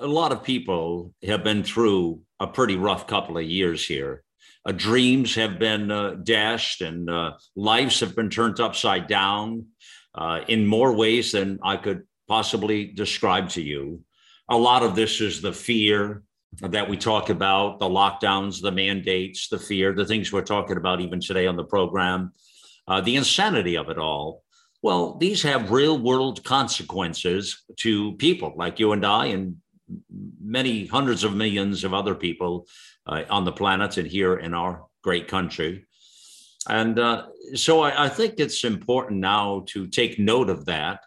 [0.00, 4.22] a lot of people have been through a pretty rough couple of years here.
[4.66, 9.64] Uh, dreams have been uh, dashed and uh, lives have been turned upside down
[10.14, 14.00] uh, in more ways than I could possibly describe to you.
[14.48, 16.22] A lot of this is the fear
[16.60, 21.00] that we talk about the lockdowns, the mandates, the fear, the things we're talking about
[21.00, 22.32] even today on the program,
[22.88, 24.42] uh, the insanity of it all.
[24.82, 29.56] Well, these have real world consequences to people like you and I and
[30.42, 32.66] many hundreds of millions of other people
[33.06, 35.86] uh, on the planet and here in our great country.
[36.68, 41.00] And uh, so I, I, think it's important now to take note of that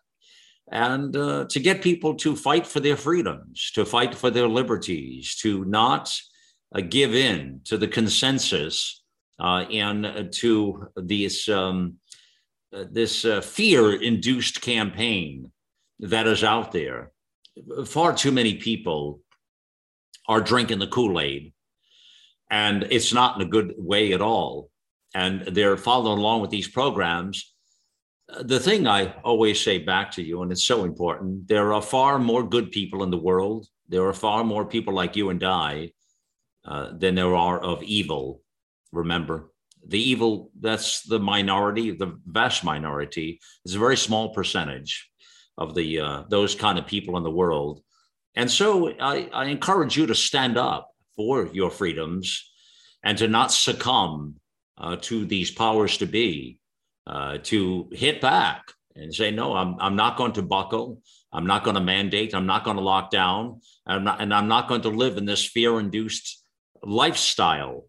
[0.72, 5.36] and uh, to get people to fight for their freedoms, to fight for their liberties,
[5.42, 6.14] to not
[6.74, 9.02] uh, give in to the consensus
[9.40, 11.96] uh, and to this, um,
[12.72, 15.52] this fear induced campaign
[16.00, 17.12] that is out there.
[17.86, 19.22] Far too many people
[20.28, 21.54] are drinking the Kool Aid,
[22.50, 24.70] and it's not in a good way at all.
[25.16, 27.54] And they're following along with these programs.
[28.42, 32.20] The thing I always say back to you, and it's so important there are far
[32.20, 33.66] more good people in the world.
[33.88, 35.92] There are far more people like you and I
[36.66, 38.42] uh, than there are of evil.
[38.92, 39.52] Remember,
[39.88, 45.10] the evil, that's the minority, the vast minority, is a very small percentage
[45.58, 47.82] of the uh, those kind of people in the world.
[48.36, 52.52] And so I, I encourage you to stand up for your freedoms
[53.02, 54.36] and to not succumb
[54.78, 56.60] uh, to these powers to be,
[57.08, 58.64] uh, to hit back
[58.96, 61.02] and say, no, I'm, I'm not going to buckle.
[61.32, 62.34] I'm not going to mandate.
[62.34, 63.62] I'm not going to lock down.
[63.86, 66.44] I'm not, and I'm not going to live in this fear induced
[66.82, 67.86] lifestyle.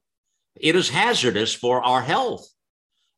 [0.57, 2.49] It is hazardous for our health.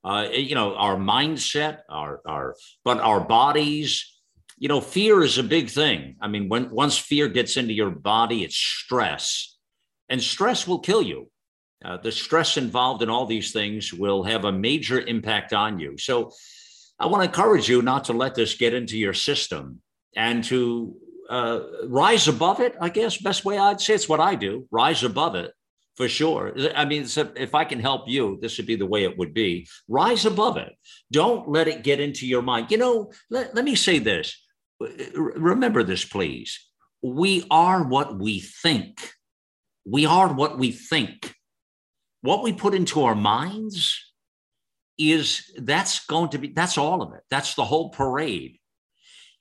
[0.05, 4.21] Uh, you know, our mindset, our, our, but our bodies,
[4.57, 6.17] you know, fear is a big thing.
[6.21, 9.57] I mean, when once fear gets into your body, it's stress,
[10.09, 11.31] and stress will kill you.
[11.85, 15.97] Uh, the stress involved in all these things will have a major impact on you.
[15.97, 16.33] So,
[17.01, 19.81] I want to encourage you not to let this get into your system
[20.17, 20.97] and to
[21.31, 22.75] uh, rise above it.
[22.81, 25.53] I guess best way I'd say it's what I do: rise above it
[25.97, 26.55] for sure.
[26.75, 27.07] I mean,
[27.37, 29.69] if I can help you, this would be the way it would be.
[29.89, 30.73] Rise above it.
[31.13, 32.71] Don't let it get into your mind.
[32.71, 34.37] You know, let, let me say this
[35.15, 36.59] remember this, please.
[37.03, 39.13] We are what we think.
[39.85, 41.35] We are what we think.
[42.23, 44.05] What we put into our minds
[44.99, 47.23] is that's going to be, that's all of it.
[47.31, 48.59] That's the whole parade.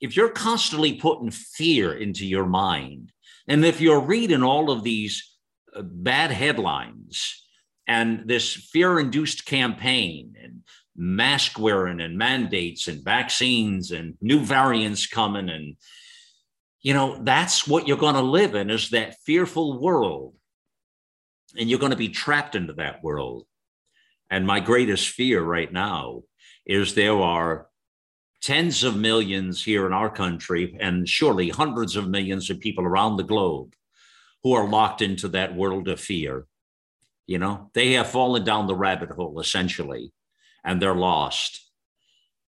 [0.00, 3.12] If you're constantly putting fear into your mind,
[3.48, 5.36] and if you're reading all of these
[5.74, 7.44] uh, bad headlines
[7.88, 10.62] and this fear induced campaign and
[10.94, 15.76] mask wearing and mandates and vaccines and new variants coming and
[16.82, 20.34] you know that's what you're going to live in is that fearful world
[21.58, 23.46] and you're going to be trapped into that world
[24.30, 26.22] and my greatest fear right now
[26.66, 27.66] is there are
[28.42, 33.16] tens of millions here in our country and surely hundreds of millions of people around
[33.16, 33.74] the globe
[34.44, 36.46] who are locked into that world of fear
[37.26, 40.12] you know they have fallen down the rabbit hole essentially
[40.64, 41.64] and they're lost.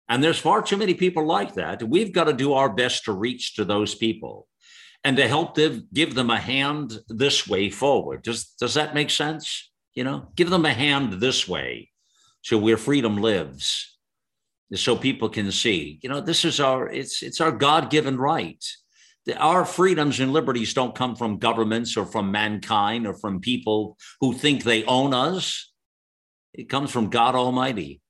[0.08, 1.82] And there's far too many people like that.
[1.82, 4.46] We've got to do our best to reach to those people
[5.04, 8.22] and to help them give them a hand this way forward.
[8.22, 9.70] Does, does that make sense?
[9.94, 11.90] You know, give them a hand this way
[12.42, 13.98] so where freedom lives
[14.74, 18.64] so people can see you know this is our it's it's our god-given right
[19.36, 24.32] our freedoms and liberties don't come from governments or from mankind or from people who
[24.32, 25.72] think they own us
[26.54, 28.00] it comes from God Almighty.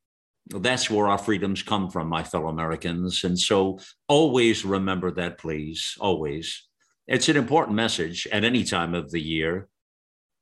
[0.49, 3.23] That's where our freedoms come from, my fellow Americans.
[3.25, 3.79] And so
[4.09, 5.95] always remember that, please.
[6.01, 6.69] Always.
[7.07, 9.69] It's an important message at any time of the year.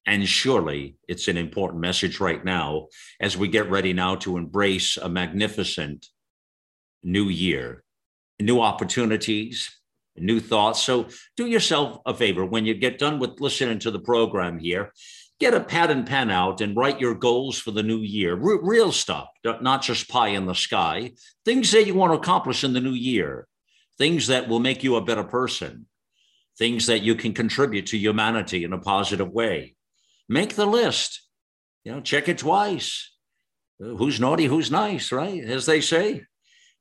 [0.06, 2.88] And surely it's an important message right now
[3.20, 6.06] as we get ready now to embrace a magnificent
[7.02, 7.84] new year,
[8.40, 9.70] new opportunities,
[10.16, 10.82] new thoughts.
[10.82, 14.92] So do yourself a favor when you get done with listening to the program here
[15.40, 18.32] get a pad and pen out and write your goals for the new year.
[18.34, 21.12] R- real stuff, not just pie in the sky.
[21.44, 23.48] Things that you want to accomplish in the new year,
[23.98, 25.86] things that will make you a better person,
[26.60, 29.74] things that you can contribute to humanity in a positive way.
[30.28, 31.22] Make the list.
[31.84, 33.10] You know, check it twice.
[33.78, 35.42] Who's naughty, who's nice, right?
[35.42, 36.24] As they say.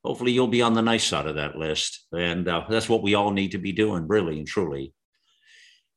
[0.03, 2.05] Hopefully, you'll be on the nice side of that list.
[2.11, 4.93] And uh, that's what we all need to be doing, really and truly.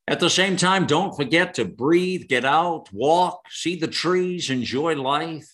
[0.07, 4.95] At the same time, don't forget to breathe, get out, walk, see the trees, enjoy
[4.95, 5.49] life.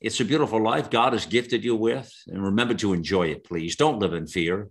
[0.00, 2.12] It's a beautiful life God has gifted you with.
[2.28, 3.74] And remember to enjoy it, please.
[3.74, 4.70] Don't live in fear.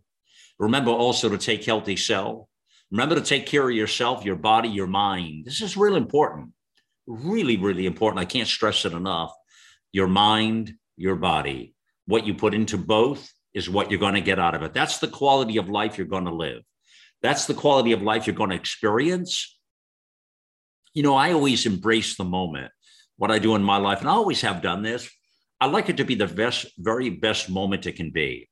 [0.59, 2.47] Remember also to take healthy cell.
[2.95, 5.43] Remember to take care of yourself, your body, your mind.
[5.43, 6.51] This is really important.
[7.05, 8.21] Really, really important.
[8.21, 9.33] I can't stress it enough.
[9.91, 11.75] Your mind, your body.
[12.05, 14.73] What you put into both is what you're going to get out of it.
[14.73, 16.61] That's the quality of life you're going to live.
[17.21, 19.59] That's the quality of life you're going to experience.
[20.93, 22.71] You know, I always embrace the moment,
[23.17, 25.11] what I do in my life, and I always have done this.
[25.59, 28.47] I like it to be the best, very best moment it can be.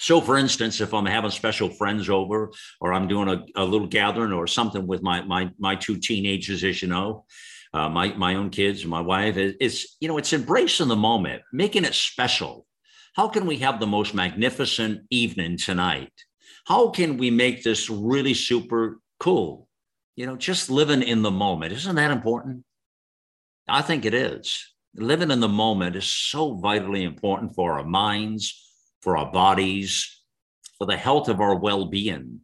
[0.00, 3.86] So, for instance, if I'm having special friends over, or I'm doing a, a little
[3.86, 7.26] gathering or something with my my my two teenagers, as you know,
[7.74, 11.42] uh, my my own kids, and my wife, it's you know, it's embracing the moment,
[11.52, 12.66] making it special.
[13.14, 16.12] How can we have the most magnificent evening tonight?
[16.64, 19.68] How can we make this really super cool?
[20.16, 21.74] You know, just living in the moment.
[21.74, 22.64] Isn't that important?
[23.68, 24.66] I think it is.
[24.94, 28.69] Living in the moment is so vitally important for our minds,
[29.02, 30.22] for our bodies,
[30.78, 32.40] for the health of our well being.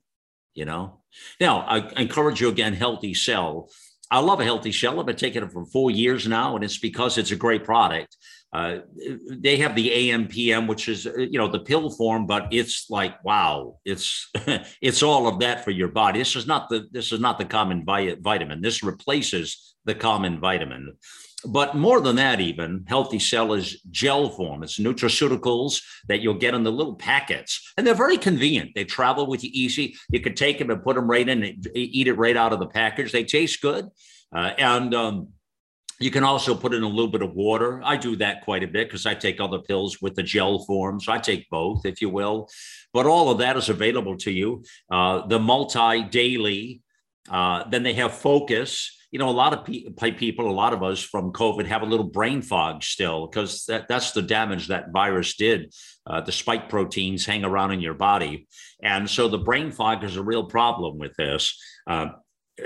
[0.55, 1.01] You know,
[1.41, 3.69] now I encourage you again, Healthy Cell.
[4.11, 4.99] I love a Healthy Cell.
[5.01, 8.17] I've been taking it for four years now, and it's because it's a great product.
[8.53, 8.79] Uh,
[9.29, 13.77] they have the AMPM, which is you know the pill form, but it's like wow,
[13.85, 14.31] it's
[14.81, 16.21] it's all of that for your body.
[16.21, 18.63] This is not the this is not the common vitamin.
[18.63, 20.97] This replaces the common vitamin.
[21.45, 24.63] But more than that, even Healthy Cell is gel form.
[24.63, 28.73] It's nutraceuticals that you'll get in the little packets, and they're very convenient.
[28.75, 29.97] They travel with you easy.
[30.11, 32.59] You can take them and put them right in and eat it right out of
[32.59, 33.13] the package.
[33.13, 33.87] They taste good,
[34.35, 35.29] uh, and um,
[35.99, 37.81] you can also put in a little bit of water.
[37.85, 41.01] I do that quite a bit because I take other pills with the gel form.
[41.01, 42.49] So I take both, if you will.
[42.93, 44.65] But all of that is available to you.
[44.91, 46.83] Uh, the multi daily,
[47.31, 48.96] uh, then they have focus.
[49.17, 51.87] You know, a lot of pe- people, a lot of us from COVID have a
[51.87, 55.73] little brain fog still because that, that's the damage that virus did.
[56.07, 58.47] Uh, the spike proteins hang around in your body.
[58.83, 61.59] And so the brain fog is a real problem with this.
[61.87, 62.09] Uh,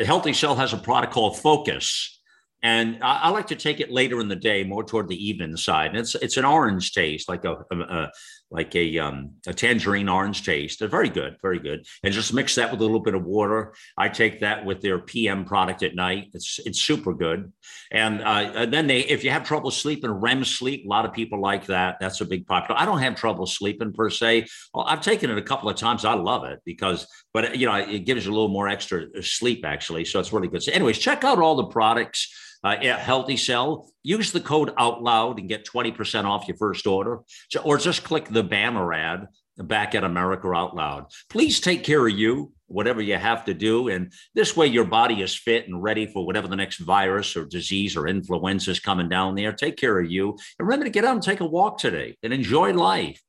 [0.05, 2.21] Healthy Cell has a product called Focus
[2.63, 5.57] and I, I, like to take it later in the day, more toward the evening
[5.57, 5.91] side.
[5.91, 8.11] And it's it's an orange taste, like a, a, a
[8.51, 10.79] like a um, a tangerine orange taste.
[10.79, 11.87] They're very good, very good.
[12.03, 13.75] And just mix that with a little bit of water.
[13.97, 16.31] I take that with their PM product at night.
[16.35, 17.53] It's it's super good.
[17.93, 20.85] And, uh, and then they, if you have trouble sleeping, REM sleep.
[20.85, 21.97] A lot of people like that.
[22.01, 22.81] That's a big popular.
[22.81, 24.47] I don't have trouble sleeping per se.
[24.75, 26.05] I've taken it a couple of times.
[26.05, 29.65] I love it because, but you know, it gives you a little more extra sleep
[29.65, 30.05] actually.
[30.05, 30.63] So it's really good.
[30.63, 32.33] So, anyways, check out all the products
[32.63, 37.21] uh, Healthy Cell, use the code out loud and get 20% off your first order,
[37.65, 39.27] or just click the banner ad
[39.59, 41.07] back at America Out Loud.
[41.29, 43.89] Please take care of you, whatever you have to do.
[43.89, 47.45] And this way, your body is fit and ready for whatever the next virus or
[47.45, 49.53] disease or influenza is coming down there.
[49.53, 50.31] Take care of you.
[50.59, 53.21] And remember to get out and take a walk today and enjoy life.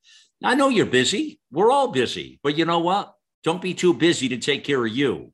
[0.43, 1.39] I know you're busy.
[1.51, 2.39] We're all busy.
[2.43, 3.13] But you know what?
[3.43, 5.33] Don't be too busy to take care of you.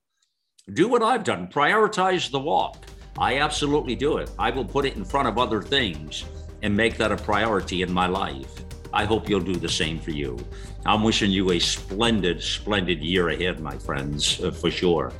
[0.72, 2.78] Do what I've done prioritize the walk.
[3.20, 4.30] I absolutely do it.
[4.38, 6.26] I will put it in front of other things
[6.62, 8.64] and make that a priority in my life.
[8.94, 10.38] I hope you'll do the same for you.
[10.86, 15.12] I'm wishing you a splendid, splendid year ahead, my friends, uh, for sure.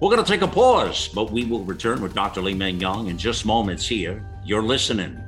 [0.00, 2.42] We're going to take a pause, but we will return with Dr.
[2.42, 4.28] Li Meng Yan in just moments here.
[4.44, 5.18] You're listening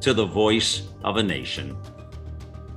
[0.00, 1.76] to the voice of a nation.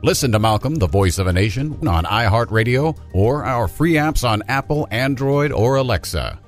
[0.02, 4.42] Listen to Malcolm, the voice of a nation, on iHeartRadio or our free apps on
[4.48, 6.40] Apple, Android, or Alexa.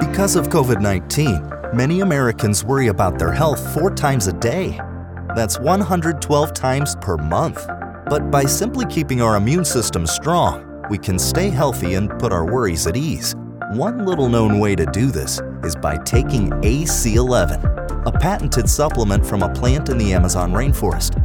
[0.00, 4.80] Because of COVID 19, many Americans worry about their health four times a day.
[5.36, 7.64] That's 112 times per month.
[8.08, 12.44] But by simply keeping our immune system strong, we can stay healthy and put our
[12.44, 13.34] worries at ease.
[13.72, 19.42] One little known way to do this is by taking AC11, a patented supplement from
[19.42, 21.20] a plant in the Amazon rainforest.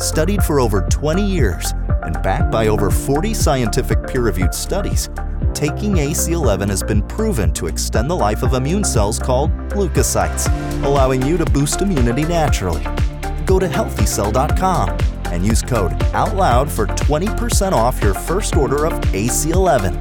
[0.00, 5.08] Studied for over 20 years and backed by over 40 scientific peer reviewed studies,
[5.54, 10.46] taking AC11 has been proven to extend the life of immune cells called leukocytes,
[10.84, 12.82] allowing you to boost immunity naturally.
[13.46, 20.00] Go to healthycell.com and use code OUTLOUD for 20% off your first order of AC11.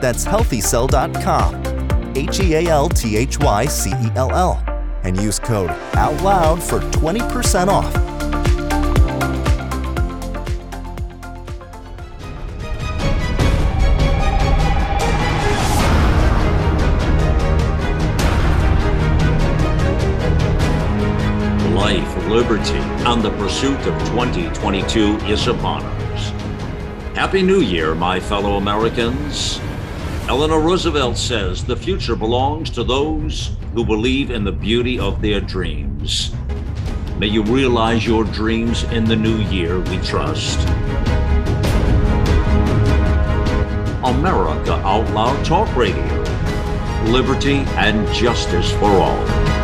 [0.00, 4.62] That's healthycell.com, H E A L T H Y C E L L,
[5.04, 8.17] and use code OUTLOUD for 20% off
[22.48, 26.30] liberty and the pursuit of 2022 is upon us.
[27.14, 29.60] Happy New Year, my fellow Americans.
[30.28, 35.40] Eleanor Roosevelt says the future belongs to those who believe in the beauty of their
[35.42, 36.32] dreams.
[37.18, 40.58] May you realize your dreams in the new year, we trust.
[44.06, 46.24] America Out Loud Talk Radio.
[47.10, 49.57] Liberty and justice for all.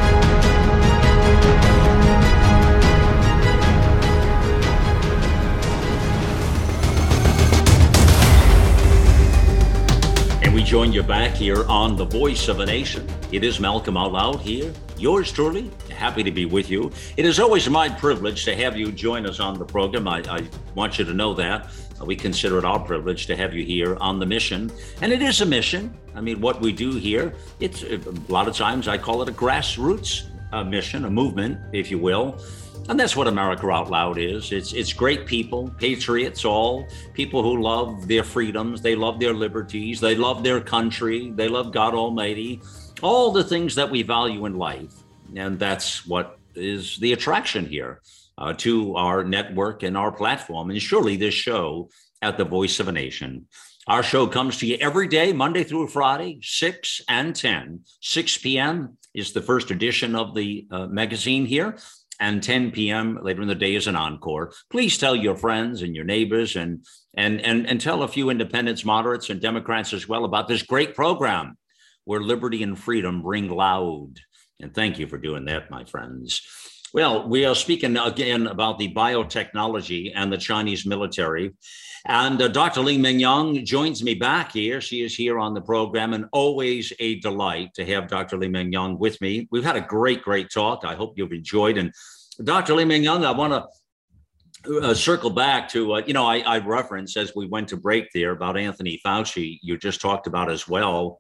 [10.75, 13.09] Join you back here on The Voice of a Nation.
[13.31, 16.91] It is Malcolm Out Loud here yours truly, happy to be with you.
[17.17, 20.09] It is always my privilege to have you join us on the program.
[20.09, 21.71] I, I want you to know that.
[22.05, 24.71] We consider it our privilege to have you here on the mission.
[25.01, 25.97] And it is a mission.
[26.15, 27.99] I mean, what we do here, it's a
[28.29, 32.39] lot of times I call it a grassroots uh, mission, a movement, if you will.
[32.87, 34.53] And that's what America Out Loud is.
[34.53, 40.01] It's it's great people, patriots, all people who love their freedoms, they love their liberties,
[40.01, 42.61] they love their country, they love God Almighty,
[43.01, 44.93] all the things that we value in life.
[45.35, 48.03] And that's what is the attraction here
[48.37, 50.69] uh, to our network and our platform.
[50.69, 51.89] And surely this show
[52.21, 53.47] at the Voice of a Nation.
[53.87, 57.81] Our show comes to you every day, Monday through Friday, 6 and 10.
[58.01, 58.97] 6 p.m.
[59.13, 61.77] is the first edition of the uh, magazine here
[62.21, 63.19] and 10 p.m.
[63.23, 64.53] later in the day is an encore.
[64.71, 66.85] Please tell your friends and your neighbors and
[67.15, 70.95] and and and tell a few independents, moderates, and Democrats as well about this great
[70.95, 71.57] program
[72.05, 74.21] where liberty and freedom ring loud.
[74.61, 76.43] And thank you for doing that, my friends.
[76.95, 81.53] Well, we are speaking again about the biotechnology and the Chinese military.
[82.07, 82.83] And uh, Dr.
[82.83, 84.81] Li Meng Yan joins me back here.
[84.81, 88.37] She is here on the program, and always a delight to have Dr.
[88.37, 89.49] Li Meng Yan with me.
[89.51, 90.85] We've had a great, great talk.
[90.85, 91.79] I hope you've enjoyed.
[91.79, 91.93] And
[92.45, 92.75] Dr.
[92.75, 93.67] Li Meng Yan, I want
[94.65, 97.77] to uh, circle back to, uh, you know, I, I referenced as we went to
[97.77, 101.19] break there about Anthony Fauci, you just talked about as well.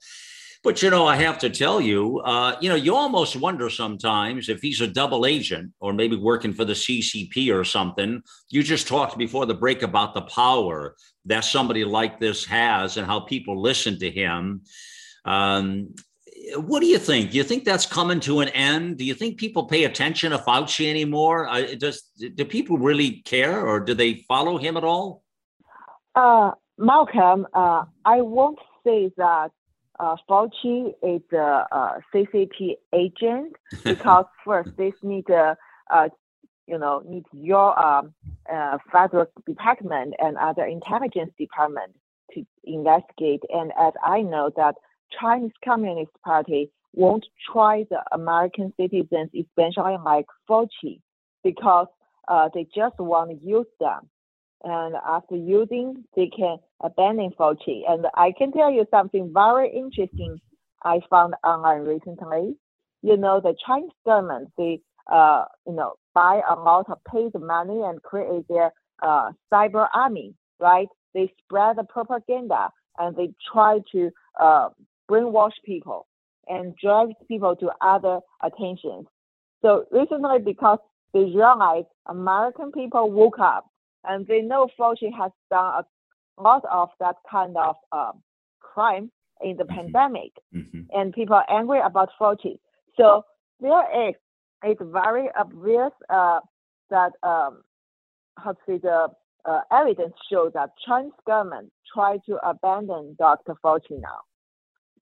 [0.64, 4.48] But you know, I have to tell you, uh, you know, you almost wonder sometimes
[4.48, 8.22] if he's a double agent or maybe working for the CCP or something.
[8.48, 10.96] You just talked before the break about the power
[11.26, 14.62] that somebody like this has and how people listen to him.
[15.26, 15.94] Um,
[16.56, 17.32] what do you think?
[17.32, 18.96] Do you think that's coming to an end?
[18.96, 21.46] Do you think people pay attention to Fauci anymore?
[21.46, 25.24] Uh, does do people really care, or do they follow him at all?
[26.14, 29.52] Uh, Malcolm, uh, I won't say that
[30.00, 35.54] uh, Fauci is a, a CCP agent because first this need uh,
[35.90, 36.08] uh,
[36.66, 38.14] you know need your um,
[38.52, 41.94] uh, federal department and other intelligence department
[42.32, 43.42] to investigate.
[43.50, 44.74] And as I know that
[45.20, 51.00] Chinese Communist Party won't try the American citizens, especially like Fauci,
[51.42, 51.86] because
[52.28, 54.08] uh, they just want to use them
[54.64, 57.82] and after using, they can abandon Fauci.
[57.86, 60.40] And I can tell you something very interesting
[60.82, 62.56] I found online recently.
[63.02, 64.80] You know, the Chinese government, they,
[65.12, 70.34] uh, you know, buy a lot of paid money and create their uh, cyber army,
[70.58, 70.88] right?
[71.12, 74.10] They spread the propaganda and they try to
[74.40, 74.70] uh,
[75.10, 76.06] brainwash people
[76.48, 79.06] and drive people to other attentions.
[79.60, 80.78] So recently, because
[81.12, 83.66] they realized American people woke up
[84.06, 85.84] and they know Fauci has done
[86.38, 88.22] a lot of that kind of um,
[88.60, 89.10] crime
[89.42, 89.74] in the mm-hmm.
[89.74, 90.82] pandemic, mm-hmm.
[90.92, 92.58] and people are angry about Fauci.
[92.96, 93.24] So
[93.60, 94.14] there is
[94.62, 96.40] it's very obvious uh,
[96.90, 97.62] that um,
[98.38, 99.08] how to say the
[99.44, 103.54] uh, evidence shows that Chinese government try to abandon Dr.
[103.62, 104.20] Fauci now.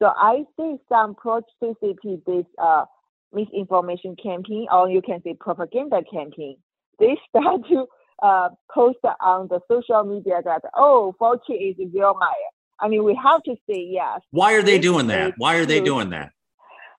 [0.00, 2.86] So I see some pro-CCP this uh,
[3.32, 6.56] misinformation campaign, or you can say propaganda campaign.
[6.98, 7.86] They start to
[8.22, 12.50] uh, post on the social media that oh Fauci is a real liar.
[12.80, 14.20] I mean, we have to say yes.
[14.30, 15.34] Why are they doing that?
[15.36, 16.32] Why are they doing that?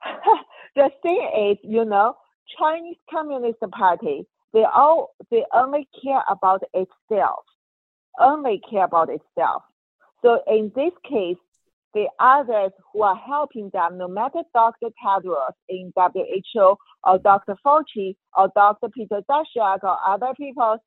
[0.76, 2.16] the thing is, you know,
[2.58, 7.44] Chinese Communist Party they all they only care about itself,
[8.20, 9.64] only care about itself.
[10.22, 11.38] So in this case,
[11.94, 14.88] the others who are helping them, no matter Dr.
[15.04, 17.56] Tedros in WHO or Dr.
[17.66, 18.90] Fauci or Dr.
[18.90, 20.78] Peter Daszak or other people,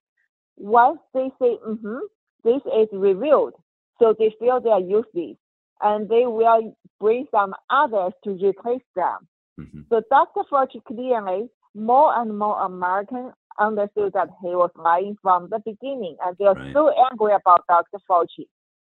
[0.56, 1.98] once they say, mm-hmm,
[2.44, 3.54] this is revealed,
[3.98, 5.36] so they feel they are useless,
[5.82, 9.28] and they will bring some others to replace them.
[9.60, 9.80] Mm-hmm.
[9.90, 10.42] So Dr.
[10.50, 16.36] Fauci clearly, more and more Americans understood that he was lying from the beginning, and
[16.38, 16.72] they're right.
[16.72, 17.98] so angry about Dr.
[18.08, 18.46] Fauci.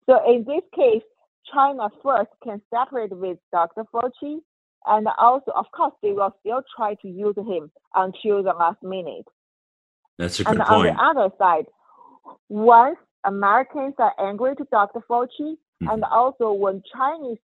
[0.05, 1.03] So in this case,
[1.53, 3.83] China first can separate with Dr.
[3.93, 4.39] Fauci,
[4.85, 9.25] and also, of course, they will still try to use him until the last minute.
[10.17, 10.97] That's a good and point.
[10.99, 11.65] on the other side,
[12.49, 15.01] once Americans are angry to Dr.
[15.09, 15.89] Fauci, mm-hmm.
[15.89, 17.37] and also when Chinese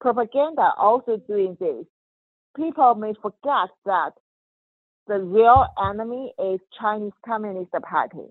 [0.00, 1.84] propaganda also doing this,
[2.56, 4.12] people may forget that
[5.06, 8.26] the real enemy is Chinese Communist Party.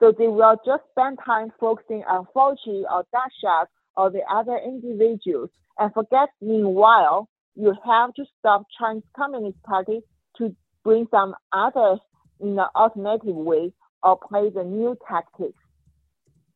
[0.00, 3.66] So they will just spend time focusing on Fauci or Daszak
[3.96, 10.00] or the other individuals and forget meanwhile you have to stop Chinese Communist Party
[10.36, 10.54] to
[10.84, 11.98] bring some others
[12.40, 13.72] in an alternative way
[14.02, 15.58] or play the new tactics.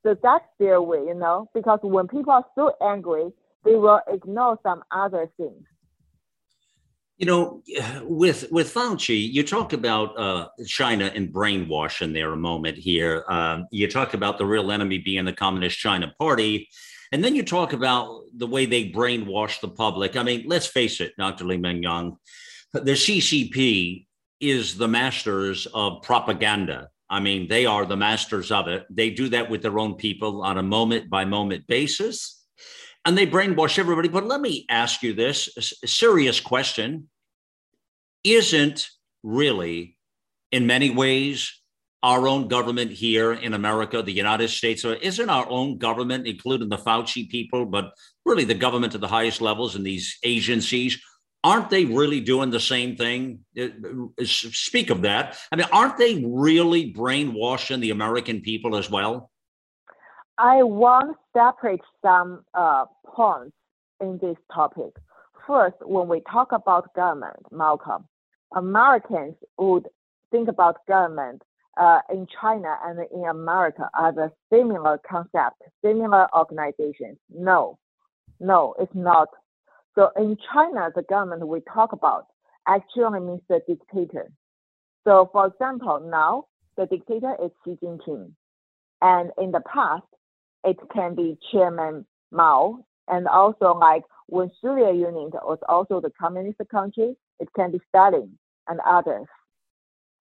[0.03, 3.30] So that's their way, you know, because when people are so angry,
[3.64, 5.64] they will ignore some other things.
[7.18, 7.62] You know,
[8.03, 13.24] with with Fauci, you talk about uh, China and brainwash in there a moment here.
[13.28, 16.68] Um, you talk about the real enemy being the Communist China Party.
[17.12, 20.16] And then you talk about the way they brainwash the public.
[20.16, 21.45] I mean, let's face it, Dr.
[21.45, 22.16] Li Meng Yan,
[22.72, 24.07] the CCP
[24.43, 26.88] is the masters of propaganda.
[27.09, 28.84] I mean, they are the masters of it.
[28.90, 32.45] They do that with their own people on a moment by moment basis,
[33.05, 34.09] and they brainwash everybody.
[34.09, 35.49] But let me ask you this
[35.84, 37.09] serious question
[38.24, 38.88] Isn't
[39.22, 39.97] really,
[40.51, 41.62] in many ways,
[42.03, 46.68] our own government here in America, the United States, or isn't our own government, including
[46.68, 47.93] the Fauci people, but
[48.24, 51.01] really the government at the highest levels and these agencies,
[51.45, 53.40] aren't they really doing the same thing?
[53.59, 53.64] Uh,
[54.20, 55.36] uh, speak of that.
[55.51, 59.30] I mean, aren't they really brainwashing the American people as well?
[60.38, 63.55] I want to separate some uh, points
[64.01, 64.93] in this topic.
[65.47, 68.07] First, when we talk about government, Malcolm,
[68.55, 69.88] Americans would
[70.30, 71.43] think about government
[71.76, 77.18] uh, in China and in America are the similar concept, similar organizations.
[77.30, 77.78] No,
[78.40, 79.28] no, it's not
[79.95, 82.26] so in China, the government we talk about
[82.66, 84.30] actually means the dictator.
[85.05, 88.32] So for example, now the dictator is Xi Jinping.
[89.03, 90.05] And in the past,
[90.64, 92.84] it can be Chairman Mao.
[93.09, 98.38] And also like when Soviet Union was also the communist country, it can be Stalin
[98.68, 99.26] and others.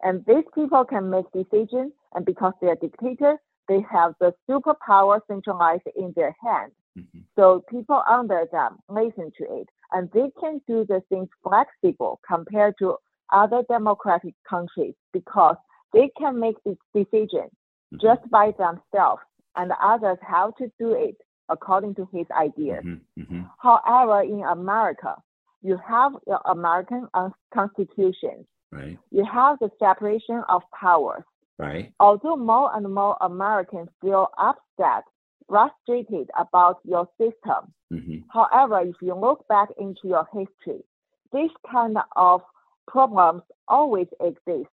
[0.02, 1.94] And these people can make decisions.
[2.14, 6.74] And because they are dictators, they have the superpower centralized in their hands.
[6.98, 7.20] Mm-hmm.
[7.36, 12.76] So people under them listen to it, and they can do the things flexible compared
[12.80, 12.98] to
[13.32, 15.56] other democratic countries because
[15.94, 17.48] they can make this decision
[17.94, 17.98] mm-hmm.
[18.02, 19.22] just by themselves,
[19.56, 21.16] and others have to do it
[21.50, 22.84] according to his ideas.
[22.86, 23.22] Mm-hmm.
[23.22, 23.42] mm-hmm.
[23.60, 25.16] However, in America,
[25.62, 27.08] you have the American
[27.54, 28.46] Constitution.
[28.72, 28.98] Right.
[29.12, 31.24] You have the separation of powers.
[31.60, 31.94] Right.
[32.00, 35.04] Although more and more Americans feel upset
[35.48, 37.74] frustrated about your system.
[37.92, 38.18] Mm-hmm.
[38.30, 40.84] However, if you look back into your history,
[41.32, 42.42] this kind of
[42.88, 44.70] problems always exist.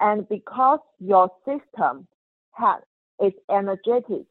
[0.00, 2.06] And because your system
[2.52, 2.82] has,
[3.22, 4.26] is energetic,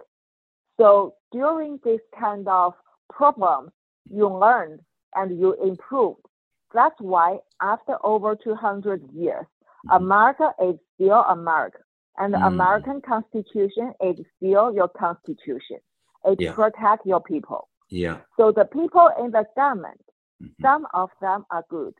[0.80, 2.74] so during this kind of
[3.10, 3.72] problems,
[4.10, 4.82] you learned
[5.16, 6.26] and you improved.
[6.74, 10.04] That's why after over 200 years, mm-hmm.
[10.04, 11.80] America is still America.
[12.18, 12.48] And the mm.
[12.48, 15.78] American Constitution is still your constitution.
[16.26, 16.54] It yeah.
[16.54, 17.68] protects your people.
[17.90, 18.18] Yeah.
[18.38, 20.02] So the people in the government,
[20.42, 20.62] mm-hmm.
[20.62, 21.94] some of them are good,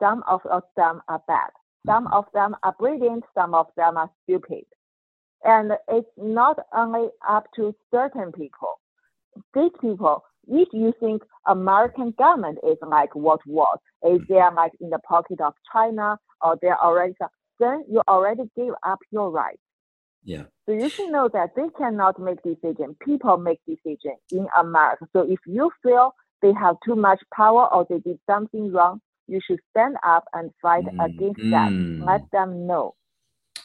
[0.00, 0.40] some of
[0.76, 1.50] them are bad,
[1.86, 2.14] some mm-hmm.
[2.14, 4.64] of them are brilliant, some of them are stupid.
[5.44, 8.80] And it's not only up to certain people.
[9.54, 14.32] These people, if you think American government is like what was, is mm-hmm.
[14.32, 17.14] they are like in the pocket of China or they're already
[17.58, 19.60] then you already gave up your rights.
[20.24, 20.44] Yeah.
[20.66, 22.96] So you should know that they cannot make decision.
[23.00, 25.06] People make decision in America.
[25.12, 29.40] So if you feel they have too much power or they did something wrong, you
[29.46, 31.04] should stand up and fight mm.
[31.04, 31.72] against that.
[31.72, 32.94] Let them know.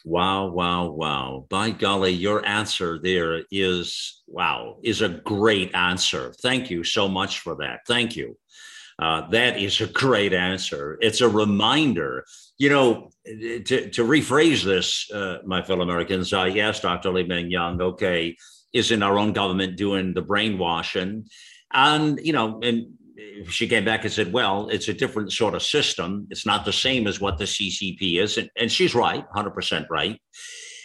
[0.04, 1.46] Wow, wow, wow.
[1.50, 6.34] By golly, your answer there is wow, is a great answer.
[6.42, 7.82] Thank you so much for that.
[7.88, 8.38] Thank you.
[9.02, 10.98] Uh, that is a great answer.
[11.02, 12.24] It's a reminder.
[12.60, 17.12] You know, to, to rephrase this, uh, my fellow Americans, uh, yes, Dr.
[17.12, 18.38] Li Meng Yan, okay,
[18.74, 21.26] isn't our own government doing the brainwashing?
[21.74, 22.94] And, you know, and
[23.50, 26.28] she came back and said, well, it's a different sort of system.
[26.30, 28.38] It's not the same as what the CCP is.
[28.38, 30.22] And, and she's right, 100% right.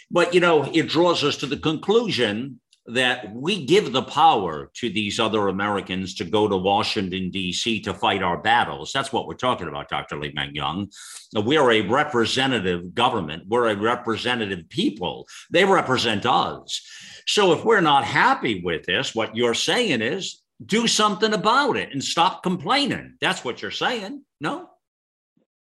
[0.09, 4.89] But, you know, it draws us to the conclusion that we give the power to
[4.89, 7.81] these other Americans to go to Washington, D.C.
[7.81, 8.91] to fight our battles.
[8.93, 10.17] That's what we're talking about, Dr.
[10.17, 10.89] Li Meng Yan.
[11.35, 15.27] We're a representative government, we're a representative people.
[15.51, 16.81] They represent us.
[17.27, 21.91] So if we're not happy with this, what you're saying is do something about it
[21.91, 23.17] and stop complaining.
[23.19, 24.69] That's what you're saying, no?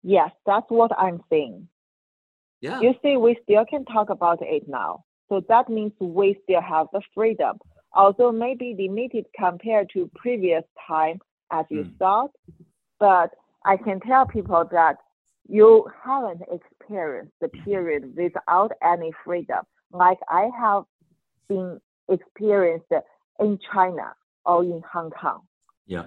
[0.01, 1.68] Yes, that's what I'm saying.
[2.59, 2.82] Yeah.
[2.82, 5.05] You see, we still can talk about it now.
[5.30, 7.58] So that means we still have the freedom,
[7.94, 11.20] although maybe limited compared to previous time
[11.52, 11.98] as you mm.
[11.98, 12.32] thought.
[13.00, 13.32] But
[13.66, 14.98] I can tell people that
[15.48, 20.84] you haven't experienced the period without any freedom, like I have
[21.48, 22.92] been experienced
[23.40, 24.14] in China
[24.46, 25.42] or in Hong Kong.
[25.86, 26.06] Yeah.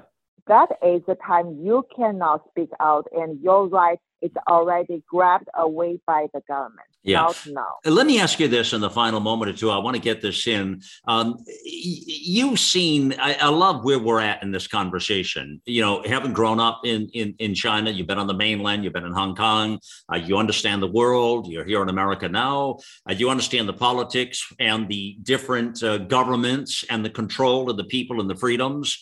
[0.49, 6.01] That is the time you cannot speak out and your right is already grabbed away
[6.07, 6.88] by the government.
[7.03, 7.30] Yeah.
[7.47, 7.76] Now.
[7.84, 9.70] Let me ask you this in the final moment or two.
[9.70, 10.82] I want to get this in.
[11.07, 15.61] Um, you've seen, I, I, love where we're at in this conversation.
[15.66, 18.92] You know, having grown up in, in, in China, you've been on the mainland, you've
[18.92, 19.78] been in Hong Kong,
[20.12, 22.78] uh, you understand the world, you're here in America now,
[23.09, 27.84] uh, you understand the politics and the different uh, governments and the control of the
[27.84, 29.01] people and the freedoms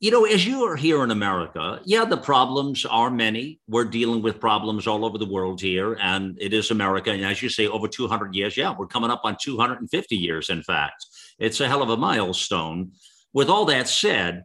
[0.00, 3.60] you know, as you are here in America, yeah, the problems are many.
[3.68, 7.10] We're dealing with problems all over the world here, and it is America.
[7.10, 10.62] And as you say, over 200 years, yeah, we're coming up on 250 years, in
[10.62, 11.04] fact.
[11.38, 12.92] It's a hell of a milestone.
[13.34, 14.44] With all that said,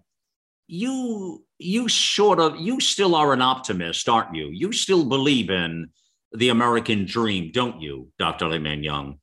[0.67, 4.49] you you sort of you still are an optimist, aren't you?
[4.51, 5.89] You still believe in
[6.33, 8.59] the American dream, don't you, Dr.
[8.59, 9.19] Meng Yan?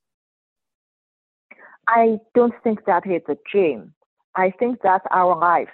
[1.88, 3.92] I don't think that is a dream.
[4.34, 5.68] I think that's our life.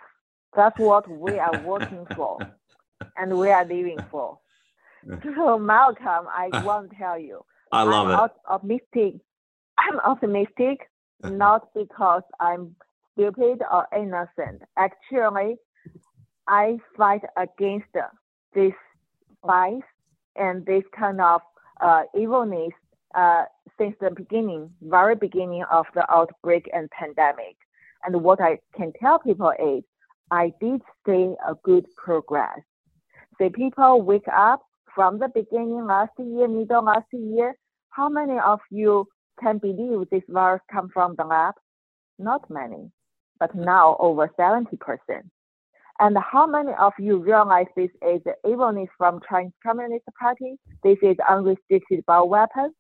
[0.57, 2.39] That's what we are working for
[3.17, 4.39] and we are living for.
[5.23, 7.45] So Malcolm, I want to tell you.
[7.71, 8.31] I love I'm it.
[8.49, 9.21] Optimistic.
[9.79, 10.91] I'm optimistic
[11.23, 12.75] not because I'm
[13.13, 14.63] stupid or innocent.
[14.77, 15.57] Actually,
[16.47, 17.89] I fight against
[18.55, 18.73] this
[19.45, 19.83] vice
[20.37, 21.41] and this kind of
[21.81, 22.73] uh, evilness
[23.15, 23.45] uh,
[23.79, 27.57] since the beginning, very beginning of the outbreak and pandemic.
[28.05, 29.83] And what I can tell people is
[30.31, 32.61] I did see a good progress.
[33.39, 34.63] The people wake up
[34.95, 37.55] from the beginning last year, middle last year.
[37.91, 39.07] How many of you
[39.41, 41.55] can believe this virus come from the lab?
[42.19, 42.91] Not many,
[43.39, 44.77] but now over 70%.
[46.01, 50.57] And how many of you realize this is evilness from Chinese Communist Party?
[50.85, 52.71] This is unrestricted bioweapons?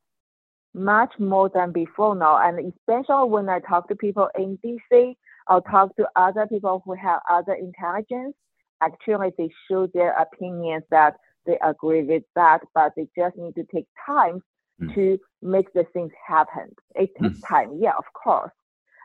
[0.74, 2.38] Much more than before now.
[2.38, 5.16] And especially when I talk to people in DC,
[5.48, 8.34] I'll talk to other people who have other intelligence.
[8.80, 11.14] Actually, they show their opinions that
[11.46, 14.42] they agree with that, but they just need to take time
[14.80, 14.94] mm.
[14.94, 16.74] to make the things happen.
[16.94, 17.48] It takes mm.
[17.48, 18.52] time, yeah, of course.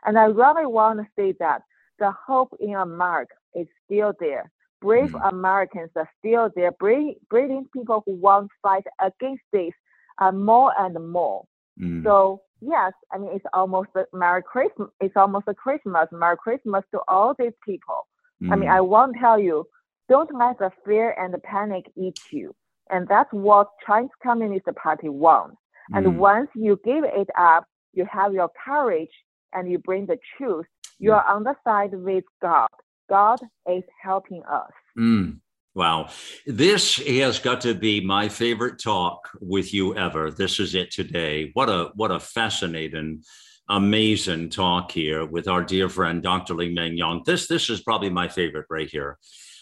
[0.04, 1.62] And I really want to say that
[1.98, 4.50] the hope in America is still there.
[4.80, 5.28] Brave mm.
[5.28, 6.72] Americans are still there.
[6.72, 9.72] Brave, brilliant people who want to fight against this
[10.18, 11.44] are more and more.
[11.80, 12.04] Mm.
[12.04, 14.88] So yes, I mean it's almost a Merry Christmas.
[15.00, 16.08] It's almost a Christmas.
[16.12, 18.06] Merry Christmas to all these people.
[18.42, 18.52] Mm.
[18.52, 18.76] I mean, mm.
[18.76, 19.66] I won't tell you.
[20.08, 22.54] Don't let the fear and the panic eat you.
[22.90, 25.56] And that's what Chinese Communist Party wants.
[25.94, 26.16] And mm.
[26.16, 29.10] once you give it up, you have your courage
[29.52, 30.66] and you bring the truth.
[30.98, 31.14] You mm.
[31.14, 32.68] are on the side with God.
[33.08, 33.38] God
[33.70, 34.70] is helping us.
[34.98, 35.40] Mm.
[35.74, 36.10] Wow.
[36.46, 40.30] This has got to be my favorite talk with you ever.
[40.30, 41.50] This is it today.
[41.54, 43.24] What a what a fascinating,
[43.68, 46.54] amazing talk here with our dear friend Dr.
[46.54, 47.22] Li Meng Yan.
[47.26, 49.18] This this is probably my favorite right here.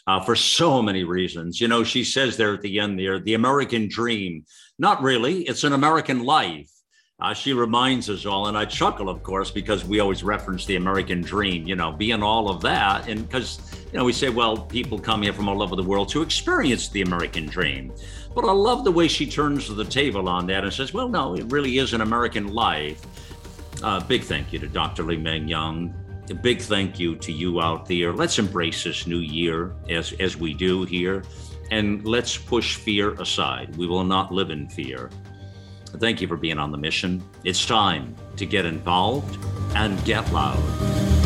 [0.07, 1.61] Uh, for so many reasons.
[1.61, 4.45] You know, she says there at the end there, the American dream.
[4.77, 6.69] Not really, it's an American life.
[7.23, 10.75] Uh, she reminds us all, and I chuckle, of course, because we always reference the
[10.75, 13.09] American dream, you know, being all of that.
[13.09, 13.61] And because,
[13.93, 16.89] you know, we say, well, people come here from all over the world to experience
[16.89, 17.93] the American dream.
[18.35, 21.37] But I love the way she turns the table on that and says, well, no,
[21.37, 23.01] it really is an American life.
[23.85, 25.05] Uh, big thank you to Dr.
[25.05, 25.95] Li Meng Yan.
[26.29, 28.13] A big thank you to you out there.
[28.13, 31.23] Let's embrace this new year as, as we do here,
[31.71, 33.77] and let's push fear aside.
[33.77, 35.09] We will not live in fear.
[35.99, 37.23] Thank you for being on the mission.
[37.45, 39.39] It's time to get involved
[39.75, 41.22] and get loud.